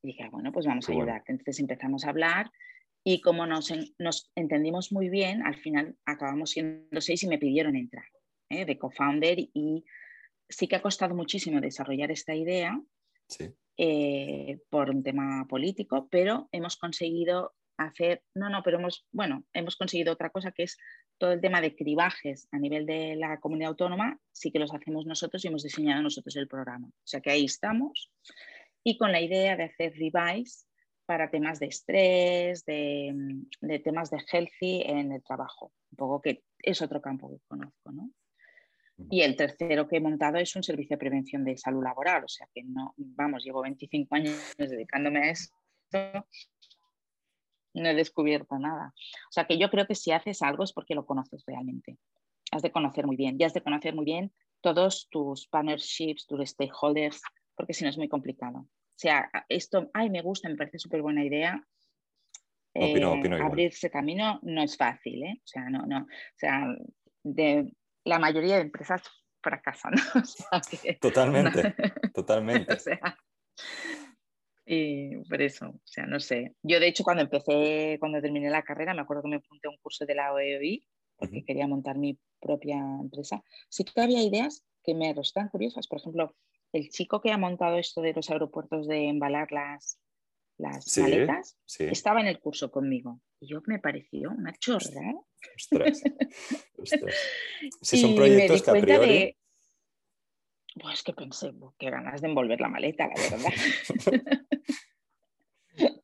Y 0.03 0.07
dije, 0.07 0.23
ah, 0.23 0.29
bueno, 0.31 0.51
pues 0.51 0.67
vamos 0.67 0.87
a 0.87 0.91
ayudar. 0.91 1.23
Entonces 1.27 1.59
empezamos 1.59 2.05
a 2.05 2.09
hablar 2.09 2.51
y 3.03 3.21
como 3.21 3.45
nos, 3.45 3.73
nos, 3.97 4.31
entendimos 4.35 4.91
muy 4.91 5.09
bien, 5.09 5.43
al 5.43 5.55
final 5.55 5.97
acabamos 6.05 6.51
siendo 6.51 7.01
seis 7.01 7.23
y 7.23 7.27
me 7.27 7.37
pidieron 7.37 7.75
entrar 7.75 8.05
¿eh? 8.49 8.65
de 8.65 8.77
co-founder 8.77 9.39
y 9.39 9.83
sí 10.47 10.67
que 10.67 10.75
ha 10.75 10.81
costado 10.81 11.15
muchísimo 11.15 11.59
desarrollar 11.59 12.11
esta 12.11 12.35
idea. 12.35 12.79
Sí. 13.27 13.53
Eh, 13.77 14.59
por 14.69 14.91
un 14.91 15.01
tema 15.01 15.47
político, 15.49 16.07
pero 16.11 16.47
hemos 16.51 16.77
conseguido 16.77 17.53
hacer, 17.77 18.23
no, 18.35 18.47
no, 18.49 18.61
pero 18.61 18.77
hemos, 18.77 19.07
bueno, 19.11 19.45
hemos 19.51 19.75
conseguido 19.75 20.13
otra 20.13 20.29
cosa 20.29 20.51
que 20.51 20.63
es 20.63 20.77
todo 21.17 21.31
el 21.31 21.41
tema 21.41 21.59
de 21.59 21.75
cribajes 21.75 22.47
a 22.51 22.59
nivel 22.59 22.85
de 22.85 23.15
la 23.15 23.39
comunidad 23.39 23.69
autónoma, 23.69 24.19
sí 24.31 24.51
que 24.51 24.59
los 24.59 24.71
hacemos 24.73 25.07
nosotros 25.07 25.43
y 25.43 25.47
hemos 25.47 25.63
diseñado 25.63 26.03
nosotros 26.03 26.35
el 26.35 26.47
programa. 26.47 26.87
O 26.87 27.07
sea 27.07 27.21
que 27.21 27.31
ahí 27.31 27.45
estamos 27.45 28.11
y 28.83 28.97
con 28.97 29.11
la 29.11 29.21
idea 29.21 29.55
de 29.55 29.63
hacer 29.63 29.93
revise 29.93 30.67
para 31.05 31.31
temas 31.31 31.59
de 31.59 31.65
estrés, 31.65 32.63
de, 32.65 33.11
de 33.61 33.79
temas 33.79 34.11
de 34.11 34.23
healthy 34.31 34.83
en 34.85 35.11
el 35.11 35.23
trabajo, 35.23 35.73
un 35.91 35.97
poco 35.97 36.21
que 36.21 36.43
es 36.59 36.81
otro 36.81 37.01
campo 37.01 37.29
que 37.29 37.39
conozco, 37.47 37.91
¿no? 37.91 38.11
Y 39.09 39.21
el 39.21 39.35
tercero 39.35 39.87
que 39.87 39.97
he 39.97 40.01
montado 40.01 40.37
es 40.37 40.55
un 40.55 40.63
servicio 40.63 40.95
de 40.95 40.99
prevención 40.99 41.43
de 41.43 41.57
salud 41.57 41.83
laboral, 41.83 42.23
o 42.23 42.27
sea 42.27 42.47
que 42.53 42.63
no, 42.63 42.93
vamos, 42.97 43.43
llevo 43.43 43.61
25 43.61 44.15
años 44.15 44.53
dedicándome 44.57 45.19
a 45.19 45.31
esto, 45.31 45.55
no 47.73 47.89
he 47.89 47.95
descubierto 47.95 48.57
nada. 48.59 48.93
O 49.29 49.31
sea 49.31 49.45
que 49.45 49.57
yo 49.57 49.69
creo 49.69 49.87
que 49.87 49.95
si 49.95 50.11
haces 50.11 50.41
algo 50.41 50.63
es 50.63 50.73
porque 50.73 50.95
lo 50.95 51.05
conoces 51.05 51.43
realmente. 51.47 51.97
Has 52.51 52.61
de 52.61 52.71
conocer 52.71 53.07
muy 53.07 53.15
bien, 53.15 53.35
y 53.39 53.43
has 53.43 53.53
de 53.53 53.61
conocer 53.61 53.95
muy 53.95 54.05
bien 54.05 54.31
todos 54.61 55.09
tus 55.09 55.47
partnerships, 55.47 56.27
tus 56.27 56.49
stakeholders, 56.49 57.21
porque 57.55 57.73
si 57.73 57.83
no 57.83 57.89
es 57.89 57.97
muy 57.97 58.07
complicado. 58.07 58.59
O 58.59 58.95
sea, 58.95 59.29
esto, 59.49 59.89
ay, 59.93 60.09
me 60.09 60.21
gusta, 60.21 60.49
me 60.49 60.55
parece 60.55 60.77
súper 60.77 61.01
buena 61.01 61.25
idea. 61.25 61.61
Eh, 62.75 63.03
abrirse 63.03 63.89
camino 63.89 64.39
no 64.43 64.63
es 64.63 64.77
fácil, 64.77 65.23
¿eh? 65.23 65.35
O 65.37 65.47
sea, 65.47 65.69
no, 65.69 65.85
no. 65.85 65.99
O 65.99 66.37
sea, 66.37 66.65
de, 67.23 67.71
la 68.05 68.19
mayoría 68.19 68.55
de 68.55 68.61
empresas 68.61 69.01
fracasan. 69.41 69.93
totalmente, 71.01 71.75
totalmente. 72.13 72.77
y 74.65 75.17
por 75.29 75.41
eso, 75.41 75.69
o 75.69 75.81
sea, 75.83 76.05
no 76.05 76.19
sé. 76.19 76.55
Yo, 76.63 76.79
de 76.79 76.87
hecho, 76.87 77.03
cuando 77.03 77.23
empecé, 77.23 77.97
cuando 77.99 78.21
terminé 78.21 78.49
la 78.49 78.63
carrera, 78.63 78.93
me 78.93 79.01
acuerdo 79.01 79.23
que 79.23 79.29
me 79.29 79.35
apunté 79.37 79.67
a 79.67 79.71
un 79.71 79.77
curso 79.77 80.05
de 80.05 80.15
la 80.15 80.33
OEOI 80.33 80.87
porque 81.17 81.45
quería 81.45 81.67
montar 81.67 81.97
mi 81.97 82.19
propia 82.41 82.75
empresa. 82.75 83.43
Sí 83.69 83.83
que 83.83 84.01
había 84.01 84.21
ideas 84.23 84.65
que 84.83 84.93
me 84.93 85.13
resultan 85.13 85.49
curiosas. 85.49 85.87
Por 85.87 85.99
ejemplo, 85.99 86.35
el 86.73 86.89
chico 86.89 87.21
que 87.21 87.31
ha 87.31 87.37
montado 87.37 87.77
esto 87.77 88.01
de 88.01 88.13
los 88.13 88.29
aeropuertos 88.29 88.87
de 88.87 89.07
embalar 89.07 89.51
las, 89.51 89.99
las 90.57 90.97
maletas, 90.97 91.57
estaba 91.79 92.21
en 92.21 92.27
el 92.27 92.39
curso 92.39 92.71
conmigo. 92.71 93.19
Y 93.39 93.47
yo 93.47 93.61
me 93.65 93.79
pareció 93.79 94.31
una 94.31 94.53
chorra. 94.53 95.13
Ostras, 95.55 96.01
Si 97.81 97.97
son 97.97 98.15
proyectos 98.15 98.61
que 98.61 98.71
a 98.71 98.73
priori... 98.73 99.37
Pues 100.81 101.03
que 101.03 101.13
pensé, 101.13 101.51
qué 101.77 101.91
ganas 101.91 102.21
de 102.21 102.27
envolver 102.27 102.59
la 102.59 102.67
maleta, 102.67 103.07
la 103.07 103.13
verdad. 103.13 103.51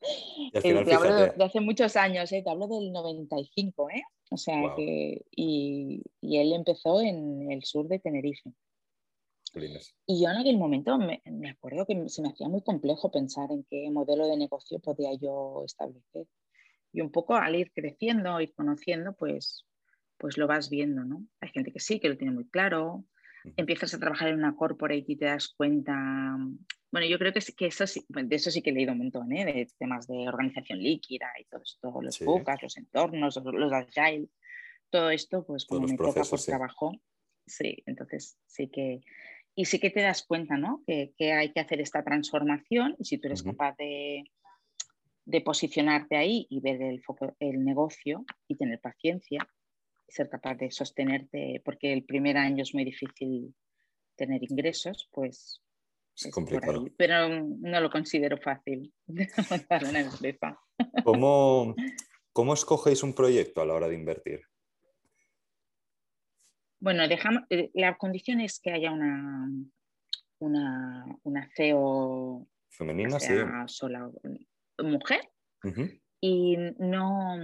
Eh, 0.51 0.61
te 0.61 0.93
hablo 0.93 1.15
de, 1.15 1.43
hace 1.43 1.59
muchos 1.59 1.95
años, 1.95 2.31
eh, 2.31 2.41
te 2.43 2.49
hablo 2.49 2.67
del 2.67 2.91
95, 2.91 3.89
¿eh? 3.91 4.01
O 4.31 4.37
sea 4.37 4.73
que. 4.75 5.21
Y, 5.35 6.01
y, 6.21 6.37
él 6.37 6.53
empezó 6.53 7.01
en 7.01 7.51
el 7.51 7.63
sur 7.63 7.87
de 7.87 7.99
Tenerife. 7.99 8.51
Y 10.05 10.23
yo 10.23 10.29
en 10.29 10.37
aquel 10.37 10.57
momento 10.57 10.97
me, 10.97 11.21
acuerdo 11.49 11.85
que 11.85 12.09
se 12.09 12.21
me 12.21 12.29
hacía 12.29 12.47
muy 12.47 12.61
complejo 12.61 13.11
pensar 13.11 13.51
en 13.51 13.65
qué 13.69 13.89
modelo 13.91 14.27
de 14.27 14.37
negocio 14.37 14.79
podía 14.79 15.13
yo 15.13 15.63
establecer. 15.65 16.27
Y 16.91 17.01
un 17.01 17.11
poco 17.11 17.35
al 17.35 17.55
ir 17.55 17.71
creciendo, 17.73 18.39
ir 18.41 18.53
conociendo, 18.53 19.13
pues, 19.13 19.65
pues 20.17 20.37
lo 20.37 20.47
vas 20.47 20.69
viendo, 20.69 21.03
¿no? 21.03 21.25
Hay 21.39 21.49
gente 21.49 21.71
que 21.71 21.79
sí, 21.79 21.99
que 21.99 22.09
lo 22.09 22.17
tiene 22.17 22.33
muy 22.33 22.47
claro. 22.49 23.05
Empiezas 23.55 23.93
a 23.93 23.99
trabajar 23.99 24.29
en 24.29 24.35
una 24.35 24.55
corporate 24.55 25.05
y 25.07 25.15
te 25.15 25.25
das 25.25 25.47
cuenta. 25.49 25.95
Bueno, 26.91 27.07
yo 27.07 27.17
creo 27.19 27.31
que, 27.31 27.39
que 27.55 27.67
eso 27.67 27.87
sí, 27.87 28.05
de 28.09 28.35
eso 28.35 28.51
sí 28.51 28.61
que 28.61 28.71
he 28.71 28.73
leído 28.73 28.91
un 28.91 28.97
montón, 28.97 29.31
¿eh? 29.31 29.45
de 29.45 29.67
temas 29.77 30.07
de 30.07 30.27
organización 30.27 30.79
líquida 30.79 31.27
y 31.39 31.45
todo 31.45 31.61
esto, 31.61 32.01
los 32.01 32.19
bucas, 32.19 32.61
los 32.63 32.77
entornos, 32.77 33.35
los, 33.35 33.73
agile, 33.73 34.27
todo 34.89 35.11
esto, 35.11 35.45
pues 35.45 35.65
como 35.65 35.87
me 35.87 35.95
toca 35.95 36.23
por 36.23 36.41
trabajo, 36.41 36.99
sí, 37.45 37.83
entonces 37.85 38.37
sí 38.47 38.69
que 38.69 39.01
y 39.59 39.65
sí 39.65 39.77
que 39.77 39.89
te 39.89 40.01
das 40.01 40.23
cuenta 40.23 40.55
¿no? 40.55 40.81
que, 40.87 41.33
hay 41.33 41.51
que 41.51 41.59
hacer 41.59 41.81
esta 41.81 42.01
transformación 42.01 42.95
y 42.97 43.03
si 43.03 43.17
tú 43.17 43.27
eres 43.27 43.43
capaz 43.43 43.75
de, 43.75 44.23
posicionarte 45.43 46.15
ahí 46.15 46.47
y 46.49 46.61
ver 46.61 46.81
el, 46.81 47.03
foco, 47.03 47.35
el 47.41 47.65
negocio 47.65 48.23
y 48.47 48.55
tener 48.55 48.79
paciencia 48.79 49.45
y 50.07 50.11
ser 50.13 50.29
capaz 50.29 50.55
de 50.55 50.71
sostenerte, 50.71 51.61
porque 51.65 51.91
el 51.91 52.05
primer 52.05 52.37
año 52.37 52.63
es 52.63 52.73
muy 52.73 52.85
difícil 52.85 53.53
tener 54.15 54.41
ingresos, 54.49 55.09
pues 55.11 55.61
es 56.15 56.31
complicado. 56.31 56.85
pero 56.97 57.27
no 57.27 57.81
lo 57.81 57.89
considero 57.89 58.37
fácil 58.37 58.93
montar 59.49 59.83
una 59.83 59.99
empresa. 59.99 60.57
¿Cómo, 61.03 61.75
¿Cómo 62.31 62.53
escogéis 62.53 63.03
un 63.03 63.13
proyecto 63.13 63.61
a 63.61 63.65
la 63.65 63.73
hora 63.73 63.89
de 63.89 63.95
invertir? 63.95 64.39
Bueno, 66.81 67.07
dejamos, 67.07 67.43
eh, 67.49 67.71
la 67.73 67.97
condición 67.97 68.39
es 68.39 68.59
que 68.59 68.71
haya 68.71 68.91
una, 68.91 69.49
una, 70.39 71.05
una 71.23 71.49
CEO 71.55 72.47
femenina, 72.69 73.19
sí. 73.19 73.33
sola 73.67 74.09
mujer. 74.77 75.29
Y 76.21 76.55
no, 76.77 77.37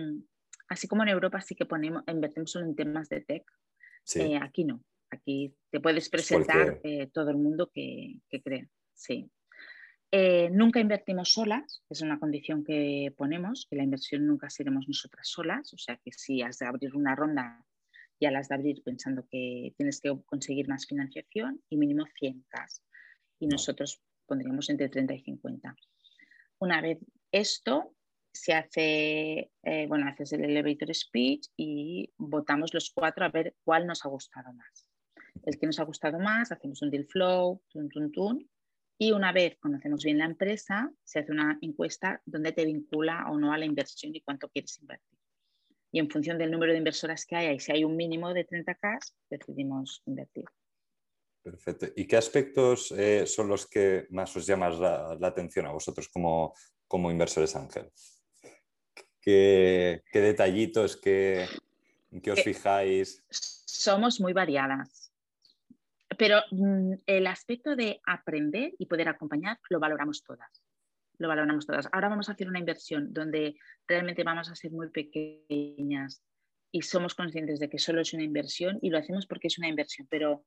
así 0.70 0.88
como 0.88 1.04
en 1.04 1.10
Europa 1.10 1.42
sí 1.42 1.54
que 1.56 1.66
ponemos, 1.66 2.04
invertimos 2.08 2.52
solo 2.52 2.66
en 2.66 2.76
temas 2.76 3.10
de 3.10 3.22
tech, 3.22 3.44
eh, 4.16 4.40
aquí 4.42 4.64
no. 4.64 4.82
Aquí 5.10 5.54
te 5.70 5.80
puedes 5.80 6.10
presentar 6.10 6.80
eh, 6.84 7.08
todo 7.14 7.30
el 7.30 7.38
mundo 7.38 7.70
que, 7.74 8.20
que 8.30 8.42
crea. 8.42 8.68
Sí. 8.94 9.30
nunca 10.52 10.80
invertimos 10.80 11.34
solas, 11.34 11.84
es 11.90 12.02
una 12.02 12.20
condición 12.20 12.64
que 12.64 13.14
ponemos, 13.18 13.68
que 13.70 13.76
la 13.76 13.84
inversión 13.84 14.26
nunca 14.26 14.50
seremos 14.50 14.88
nosotras 14.88 15.28
solas, 15.28 15.74
o 15.74 15.78
sea 15.78 15.98
que 15.98 16.14
si 16.14 16.42
has 16.42 16.58
de 16.60 16.68
abrir 16.68 16.96
una 16.96 17.16
ronda 17.16 17.66
ya 18.20 18.32
las 18.32 18.50
de 18.50 18.56
abrir 18.56 18.84
pensando 18.84 19.28
que 19.30 19.74
tienes 19.78 20.02
que 20.02 20.16
conseguir 20.26 20.68
más 20.68 20.86
financiación 20.86 21.62
y 21.70 21.78
mínimo 21.78 22.06
100 22.20 22.46
cas 22.50 22.82
Y 23.40 23.48
nosotros 23.48 24.02
pondríamos 24.26 24.70
entre 24.70 24.90
30 24.90 25.14
y 25.14 25.20
50. 25.22 25.76
Una 26.60 26.82
vez 26.82 27.00
esto, 27.32 27.94
se 28.32 28.54
hace, 28.54 29.52
eh, 29.64 29.88
bueno, 29.88 30.08
haces 30.08 30.34
el 30.34 30.46
elevator 30.46 30.94
speech 30.94 31.48
y 31.56 32.12
votamos 32.18 32.74
los 32.74 32.92
cuatro 32.92 33.26
a 33.26 33.30
ver 33.30 33.56
cuál 33.64 33.88
nos 33.88 34.06
ha 34.06 34.10
gustado 34.10 34.52
más. 34.54 34.90
El 35.44 35.60
que 35.60 35.66
nos 35.66 35.80
ha 35.80 35.84
gustado 35.84 36.20
más, 36.20 36.52
hacemos 36.52 36.82
un 36.82 36.90
deal 36.90 37.06
flow, 37.06 37.62
tun, 37.70 37.90
tun, 37.90 38.12
tun, 38.12 38.50
y 38.98 39.12
una 39.12 39.32
vez 39.32 39.58
conocemos 39.60 40.04
bien 40.04 40.18
la 40.18 40.26
empresa, 40.26 40.92
se 41.04 41.20
hace 41.20 41.32
una 41.32 41.58
encuesta 41.62 42.22
donde 42.26 42.54
te 42.54 42.66
vincula 42.66 43.26
o 43.30 43.38
no 43.38 43.54
a 43.54 43.58
la 43.58 43.66
inversión 43.66 44.16
y 44.16 44.22
cuánto 44.22 44.50
quieres 44.50 44.80
invertir 44.80 45.20
y 45.96 46.00
en 46.00 46.10
función 46.10 46.38
del 46.38 46.52
número 46.52 46.74
de 46.74 46.78
inversoras 46.80 47.26
que 47.26 47.38
haya 47.38 47.54
y 47.54 47.60
si 47.62 47.72
hay 47.72 47.86
un 47.86 47.96
mínimo 47.96 48.34
de 48.34 48.46
30K, 48.46 49.00
decidimos 49.30 50.04
invertir. 50.06 50.44
Perfecto. 51.42 51.86
¿Y 51.96 52.06
qué 52.06 52.18
aspectos 52.18 52.92
eh, 52.92 53.26
son 53.26 53.48
los 53.48 53.66
que 53.66 54.06
más 54.10 54.36
os 54.36 54.46
llaman 54.46 54.78
la, 54.78 55.18
atención 55.22 55.68
a 55.68 55.72
vosotros 55.72 56.10
como, 56.10 56.54
como 56.86 57.10
inversores 57.10 57.56
ángel? 57.56 57.90
¿Qué, 59.22 60.04
qué 60.12 60.20
detallitos, 60.20 60.98
qué, 60.98 61.48
qué 62.22 62.32
os 62.32 62.40
eh, 62.40 62.44
fijáis? 62.44 63.24
Somos 63.30 64.20
muy 64.20 64.34
variadas, 64.34 65.14
pero 66.18 66.42
mm, 66.52 66.96
el 67.06 67.26
aspecto 67.26 67.78
de 67.78 68.02
aprender 68.06 68.74
y 68.78 68.86
poder 68.86 69.08
acompañar 69.08 69.60
lo 69.70 69.80
valoramos 69.80 70.22
todas 70.26 70.62
lo 71.18 71.28
valoramos 71.28 71.66
todas. 71.66 71.88
Ahora 71.92 72.10
vamos 72.10 72.30
a 72.30 72.34
hacer 72.34 72.48
una 72.48 72.60
inversión 72.60 73.14
donde 73.14 73.56
realmente 73.88 74.24
vamos 74.24 74.50
a 74.50 74.56
ser 74.56 74.72
muy 74.72 74.90
pequeñas 74.90 76.24
y 76.72 76.82
somos 76.82 77.16
conscientes 77.16 77.60
de 77.60 77.70
que 77.70 77.80
solo 77.80 78.02
es 78.02 78.14
una 78.14 78.24
inversión 78.24 78.80
y 78.82 78.90
lo 78.90 78.98
hacemos 78.98 79.26
porque 79.28 79.48
es 79.48 79.58
una 79.58 79.68
inversión, 79.68 80.08
pero 80.10 80.46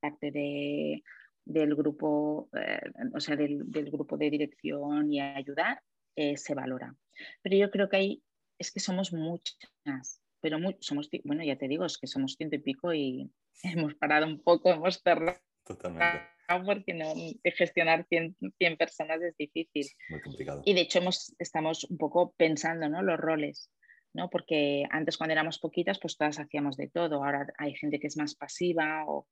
parte 0.00 0.30
de, 0.30 1.02
del 1.44 1.74
grupo, 1.74 2.48
eh, 2.52 2.80
o 3.14 3.20
sea, 3.20 3.36
del, 3.36 3.64
grupo 3.64 4.16
de 4.16 4.30
dirección 4.30 5.12
y 5.12 5.20
ayudar, 5.20 5.82
eh, 6.16 6.36
se 6.36 6.54
valora. 6.54 6.94
Pero 7.42 7.56
yo 7.56 7.70
creo 7.70 7.88
que 7.88 7.96
hay, 7.96 8.22
es 8.58 8.72
que 8.72 8.80
somos 8.80 9.12
muchas, 9.12 10.22
pero 10.40 10.58
somos, 10.80 11.08
bueno, 11.24 11.44
ya 11.44 11.56
te 11.56 11.68
digo, 11.68 11.84
es 11.84 11.98
que 11.98 12.06
somos 12.06 12.34
ciento 12.36 12.56
y 12.56 12.60
pico 12.60 12.92
y 12.92 13.30
hemos 13.62 13.94
parado 13.94 14.26
un 14.26 14.42
poco, 14.42 14.70
hemos 14.70 15.00
cerrado. 15.00 15.38
Totalmente 15.64 16.39
porque 16.64 16.94
no, 16.94 17.14
gestionar 17.44 18.06
100, 18.08 18.36
personas 18.76 19.22
es 19.22 19.36
difícil. 19.36 19.86
Muy 20.08 20.20
complicado. 20.20 20.62
Y 20.64 20.74
de 20.74 20.80
hecho 20.82 20.98
hemos, 20.98 21.34
estamos 21.38 21.84
un 21.84 21.98
poco 21.98 22.34
pensando 22.36 22.88
¿no? 22.88 23.02
los 23.02 23.18
roles, 23.18 23.70
¿no? 24.12 24.28
porque 24.30 24.84
antes 24.90 25.16
cuando 25.16 25.32
éramos 25.32 25.58
poquitas 25.58 25.98
pues 26.00 26.16
todas 26.16 26.38
hacíamos 26.38 26.76
de 26.76 26.88
todo, 26.88 27.24
ahora 27.24 27.46
hay 27.58 27.74
gente 27.74 28.00
que 28.00 28.08
es 28.08 28.16
más 28.16 28.34
pasiva 28.34 29.04
o 29.06 29.26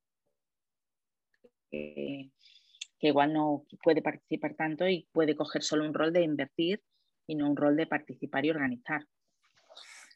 que, 1.69 2.31
igual 3.01 3.33
no 3.33 3.65
puede 3.83 4.01
participar 4.01 4.55
tanto 4.55 4.87
y 4.87 5.07
puede 5.11 5.35
coger 5.35 5.63
solo 5.63 5.85
un 5.85 5.93
rol 5.93 6.13
de 6.13 6.23
invertir 6.23 6.81
y 7.27 7.35
no 7.35 7.49
un 7.49 7.55
rol 7.55 7.75
de 7.75 7.87
participar 7.87 8.45
y 8.45 8.51
organizar. 8.51 9.05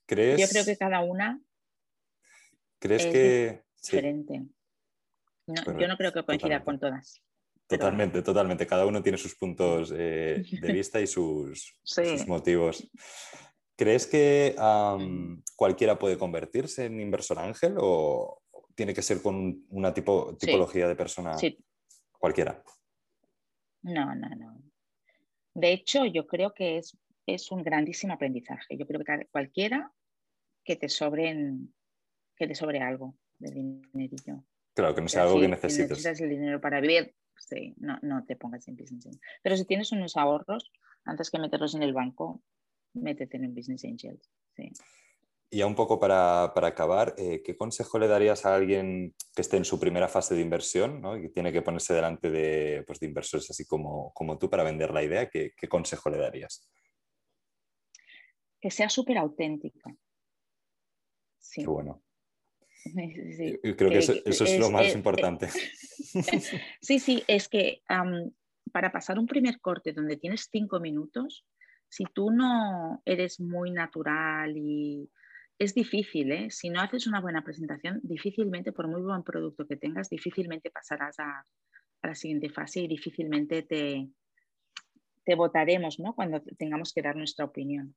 ¿Crees... 0.06 0.40
Yo 0.40 0.48
creo 0.48 0.66
que 0.66 0.78
cada 0.78 1.02
una 1.02 1.40
¿Crees 2.80 3.06
que... 3.06 3.64
diferente. 3.82 4.44
No, 5.48 5.80
yo 5.80 5.88
no 5.88 5.98
creo 5.98 6.14
que 6.14 6.24
coincida 6.24 6.64
con 6.64 6.80
todas. 6.80 7.22
Totalmente, 7.68 8.22
totalmente. 8.22 8.68
Cada 8.68 8.86
uno 8.86 9.02
tiene 9.02 9.18
sus 9.18 9.36
puntos 9.36 9.94
eh, 9.96 10.44
de 10.62 10.74
vista 10.74 11.00
y 11.00 11.08
sus, 11.08 11.76
motivos. 12.28 12.90
¿Crees 13.76 14.06
que 14.06 14.56
cualquiera 15.56 15.98
puede 15.98 16.18
convertirse 16.18 16.86
en 16.86 17.00
inversor 17.00 17.40
ángel 17.40 17.76
o 17.80 18.42
tiene 18.76 18.94
que 18.94 19.02
ser 19.02 19.22
con 19.22 19.66
una 19.70 19.94
tipo, 19.94 20.36
tipología 20.38 20.88
de 20.88 20.96
persona? 20.96 21.38
Sí. 21.38 21.58
Cualquiera. 22.20 22.64
No, 23.82 24.16
no, 24.16 24.30
no. 24.30 24.62
De 25.54 25.74
hecho, 25.74 26.06
yo 26.06 26.26
creo 26.26 26.54
que 26.54 26.78
es, 26.78 26.98
es 27.26 27.52
un 27.52 27.64
grandísimo 27.64 28.14
aprendizaje. 28.14 28.78
Yo 28.78 28.88
creo 28.88 29.04
que 29.04 29.28
cualquiera 29.32 29.92
que 30.64 30.76
te 30.76 30.90
sobren, 30.90 31.74
que 32.36 32.48
te 32.48 32.56
sobre 32.56 32.80
algo 32.80 33.16
de 33.40 33.52
dinerillo. 33.52 34.44
Claro, 34.74 34.96
que 34.96 35.02
no 35.02 35.08
sea 35.08 35.24
algo 35.24 35.40
que 35.40 35.48
necesites. 35.48 35.86
Si 35.86 35.90
necesitas 35.90 36.22
el 36.22 36.30
dinero 36.30 36.60
para 36.60 36.82
vivir, 36.82 37.14
sí, 37.38 37.76
no, 37.78 38.00
no 38.02 38.26
te 38.26 38.36
pongas 38.36 38.68
en 38.68 38.76
business 38.76 39.06
angel. 39.06 39.22
Pero 39.42 39.58
si 39.58 39.66
tienes 39.66 39.92
unos 39.92 40.18
ahorros, 40.18 40.72
antes 41.06 41.30
que 41.30 41.40
meterlos 41.40 41.76
en 41.76 41.84
el 41.84 41.94
banco, 41.94 42.42
métete 42.94 43.38
en 43.38 43.48
un 43.48 43.56
business 43.56 43.86
angel. 43.86 44.20
Sí. 44.56 44.72
Y 45.54 45.58
ya 45.58 45.68
un 45.68 45.76
poco 45.76 46.00
para, 46.00 46.46
acabar, 46.46 47.14
eh, 47.16 47.44
¿qué 47.44 47.56
consejo 47.56 48.00
le 48.00 48.08
darías 48.08 48.44
a 48.44 48.56
alguien 48.56 49.14
que 49.36 49.44
esté 49.44 49.58
en 49.58 49.66
su 49.66 49.80
primera 49.80 50.08
fase 50.08 50.34
de 50.34 50.42
inversión 50.42 51.00
¿no? 51.00 51.16
y 51.16 51.22
que 51.22 51.30
tiene 51.30 51.52
que 51.52 51.62
ponerse 51.62 51.94
delante 51.94 52.32
de, 52.32 52.84
pues, 52.88 53.00
de 53.00 53.06
inversores 53.06 53.48
así 53.52 53.64
como, 53.66 54.12
como, 54.14 54.40
tú 54.40 54.50
para 54.50 54.64
vender 54.64 54.92
la 54.92 55.04
idea? 55.04 55.30
¿Qué, 55.30 55.52
qué 55.56 55.68
consejo 55.68 56.10
le 56.10 56.18
darías? 56.18 56.68
Que 58.60 58.72
sea 58.72 58.90
súper 58.90 59.20
auténtica. 59.20 59.96
Sí. 61.38 61.62
Qué 61.62 61.68
bueno. 61.68 62.02
Creo 62.84 63.90
que, 63.90 63.98
eso, 63.98 64.14
es, 64.26 64.60
lo 64.60 64.70
más 64.70 64.94
importante. 64.94 65.48
sí, 66.82 67.00
sí, 67.00 67.24
es 67.28 67.48
que 67.48 67.82
para 68.72 68.92
pasar 68.92 69.20
un 69.20 69.28
primer 69.28 69.60
corte 69.62 69.94
donde 69.94 70.18
tienes 70.18 70.50
cinco 70.52 70.80
minutos, 70.80 71.46
si 71.88 72.06
tú 72.06 72.32
no 72.32 73.02
eres 73.06 73.40
muy 73.40 73.72
natural 73.72 74.58
y 74.58 75.10
es 75.60 75.74
difícil, 75.74 76.32
¿eh? 76.32 76.48
si 76.50 76.70
no 76.70 76.82
haces 76.82 77.08
una 77.08 77.22
buena 77.22 77.44
presentación, 77.44 78.00
difícilmente, 78.04 78.72
por 78.72 78.88
muy 78.88 79.02
buen 79.02 79.24
producto 79.24 79.68
que 79.68 79.78
tengas, 79.78 80.10
difícilmente 80.10 80.72
pasarás 80.72 81.20
a, 81.20 81.46
la 82.02 82.16
siguiente 82.16 82.50
fase 82.50 82.82
y 82.82 82.88
difícilmente 82.88 83.62
te, 83.64 84.10
te 85.24 85.36
votaremos 85.36 86.00
¿no? 86.00 86.14
cuando 86.14 86.42
tengamos 86.58 86.92
que 86.92 87.02
dar 87.02 87.16
nuestra 87.16 87.46
opinión. 87.46 87.96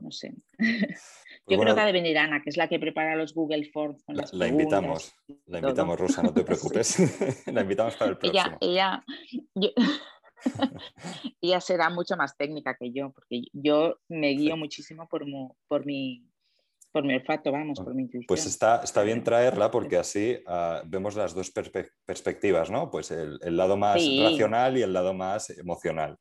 No 0.00 0.10
sé. 0.10 0.34
Pues 0.56 1.24
Yo 1.46 1.58
creo 1.58 1.74
que 1.74 1.80
ha 1.80 1.86
de 1.86 1.92
venir 1.92 2.16
Ana, 2.18 2.42
que 2.42 2.50
es 2.50 2.56
la 2.56 2.68
que 2.68 2.78
prepara 2.78 3.16
los 3.16 3.34
Google 3.34 3.64
Forms. 3.70 4.02
la, 4.32 4.48
invitamos, 4.48 5.14
la 5.46 5.58
invitamos, 5.58 5.98
Rosa, 5.98 6.22
no 6.22 6.32
te 6.32 6.42
preocupes. 6.44 6.98
la 7.46 7.62
invitamos 7.62 7.96
para 7.96 8.12
el 8.12 8.18
próximo. 8.18 8.58
Ella, 8.60 9.04
ella, 11.42 11.60
será 11.60 11.90
mucho 11.90 12.16
más 12.16 12.36
técnica 12.36 12.76
que 12.78 12.92
yo, 12.92 13.10
porque 13.10 13.42
yo 13.52 13.98
me 14.08 14.30
guío 14.30 14.56
muchísimo 14.56 15.08
por, 15.08 15.24
por, 15.66 15.84
mi, 15.84 16.24
por 16.92 17.04
mi 17.04 17.14
olfato, 17.14 17.52
vamos, 17.52 17.78
por 17.80 17.94
mi 17.94 18.02
intuición. 18.02 18.26
Pues 18.26 18.46
está, 18.46 18.80
está 18.82 19.02
bien 19.02 19.22
traerla 19.22 19.70
porque 19.70 19.98
así 19.98 20.42
ah, 20.46 20.82
vemos 20.86 21.14
las 21.14 21.34
dos 21.34 21.50
perspectivas, 21.50 22.70
¿no? 22.70 22.90
Pues 22.90 23.10
el, 23.10 23.38
el 23.42 23.56
lado 23.56 23.76
más 23.76 23.96
racional 23.96 24.78
y 24.78 24.82
el 24.82 24.92
lado 24.92 25.12
más 25.12 25.50
emocional. 25.50 26.18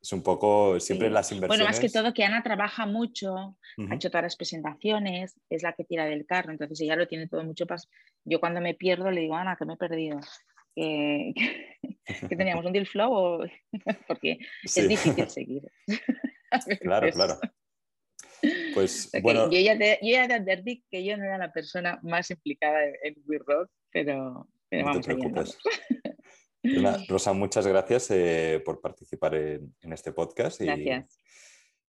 Es 0.00 0.12
un 0.12 0.22
poco 0.22 0.80
siempre 0.80 1.10
las 1.10 1.30
inversiones. 1.30 1.58
Bueno, 1.58 1.64
más 1.64 1.80
que 1.80 1.88
todo 1.88 2.12
que 2.12 2.24
Ana 2.24 2.42
trabaja 2.42 2.86
mucho, 2.86 3.56
ha 3.88 3.94
hecho 3.94 4.10
todas 4.10 4.24
las 4.24 4.36
presentaciones, 4.36 5.36
es 5.48 5.62
la 5.62 5.74
que 5.74 5.84
tira 5.84 6.06
del 6.06 6.26
carro, 6.26 6.50
entonces 6.50 6.80
ella 6.80 6.96
lo 6.96 7.06
tiene 7.06 7.28
todo 7.28 7.44
mucho 7.44 7.66
más. 7.68 7.88
Yo 8.24 8.40
cuando 8.40 8.60
me 8.60 8.74
pierdo 8.74 9.10
le 9.10 9.20
digo, 9.20 9.36
Ana, 9.36 9.56
que 9.56 9.64
me 9.64 9.74
he 9.74 9.76
perdido. 9.76 10.20
Que, 10.74 11.32
teníamos 12.28 12.66
un 12.66 12.72
deal 12.72 12.86
flow 12.86 13.48
porque 14.08 14.38
es 14.62 14.74
difícil 14.74 15.28
seguir. 15.30 15.62
claro, 16.80 17.10
claro. 17.12 17.38
Pues 18.74 19.10
bueno. 19.22 19.50
Yo 19.50 19.60
ya, 19.60 19.78
te, 19.78 19.98
yo 20.02 20.20
advertí 20.20 20.84
que 20.90 21.04
yo 21.04 21.16
no 21.16 21.24
era 21.24 21.38
la 21.38 21.52
persona 21.52 21.98
más 22.02 22.30
implicada 22.30 22.84
en, 23.02 23.16
We 23.26 23.38
Rock, 23.38 23.70
pero, 23.90 24.48
pero 24.68 24.82
no 24.82 24.88
vamos 24.88 25.06
te 25.06 25.14
Rosa, 27.08 27.32
muchas 27.32 27.66
gracias 27.66 28.10
eh, 28.10 28.62
por 28.64 28.80
participar 28.80 29.34
en, 29.34 29.92
este 29.92 30.12
podcast. 30.12 30.60
Gracias. 30.60 31.20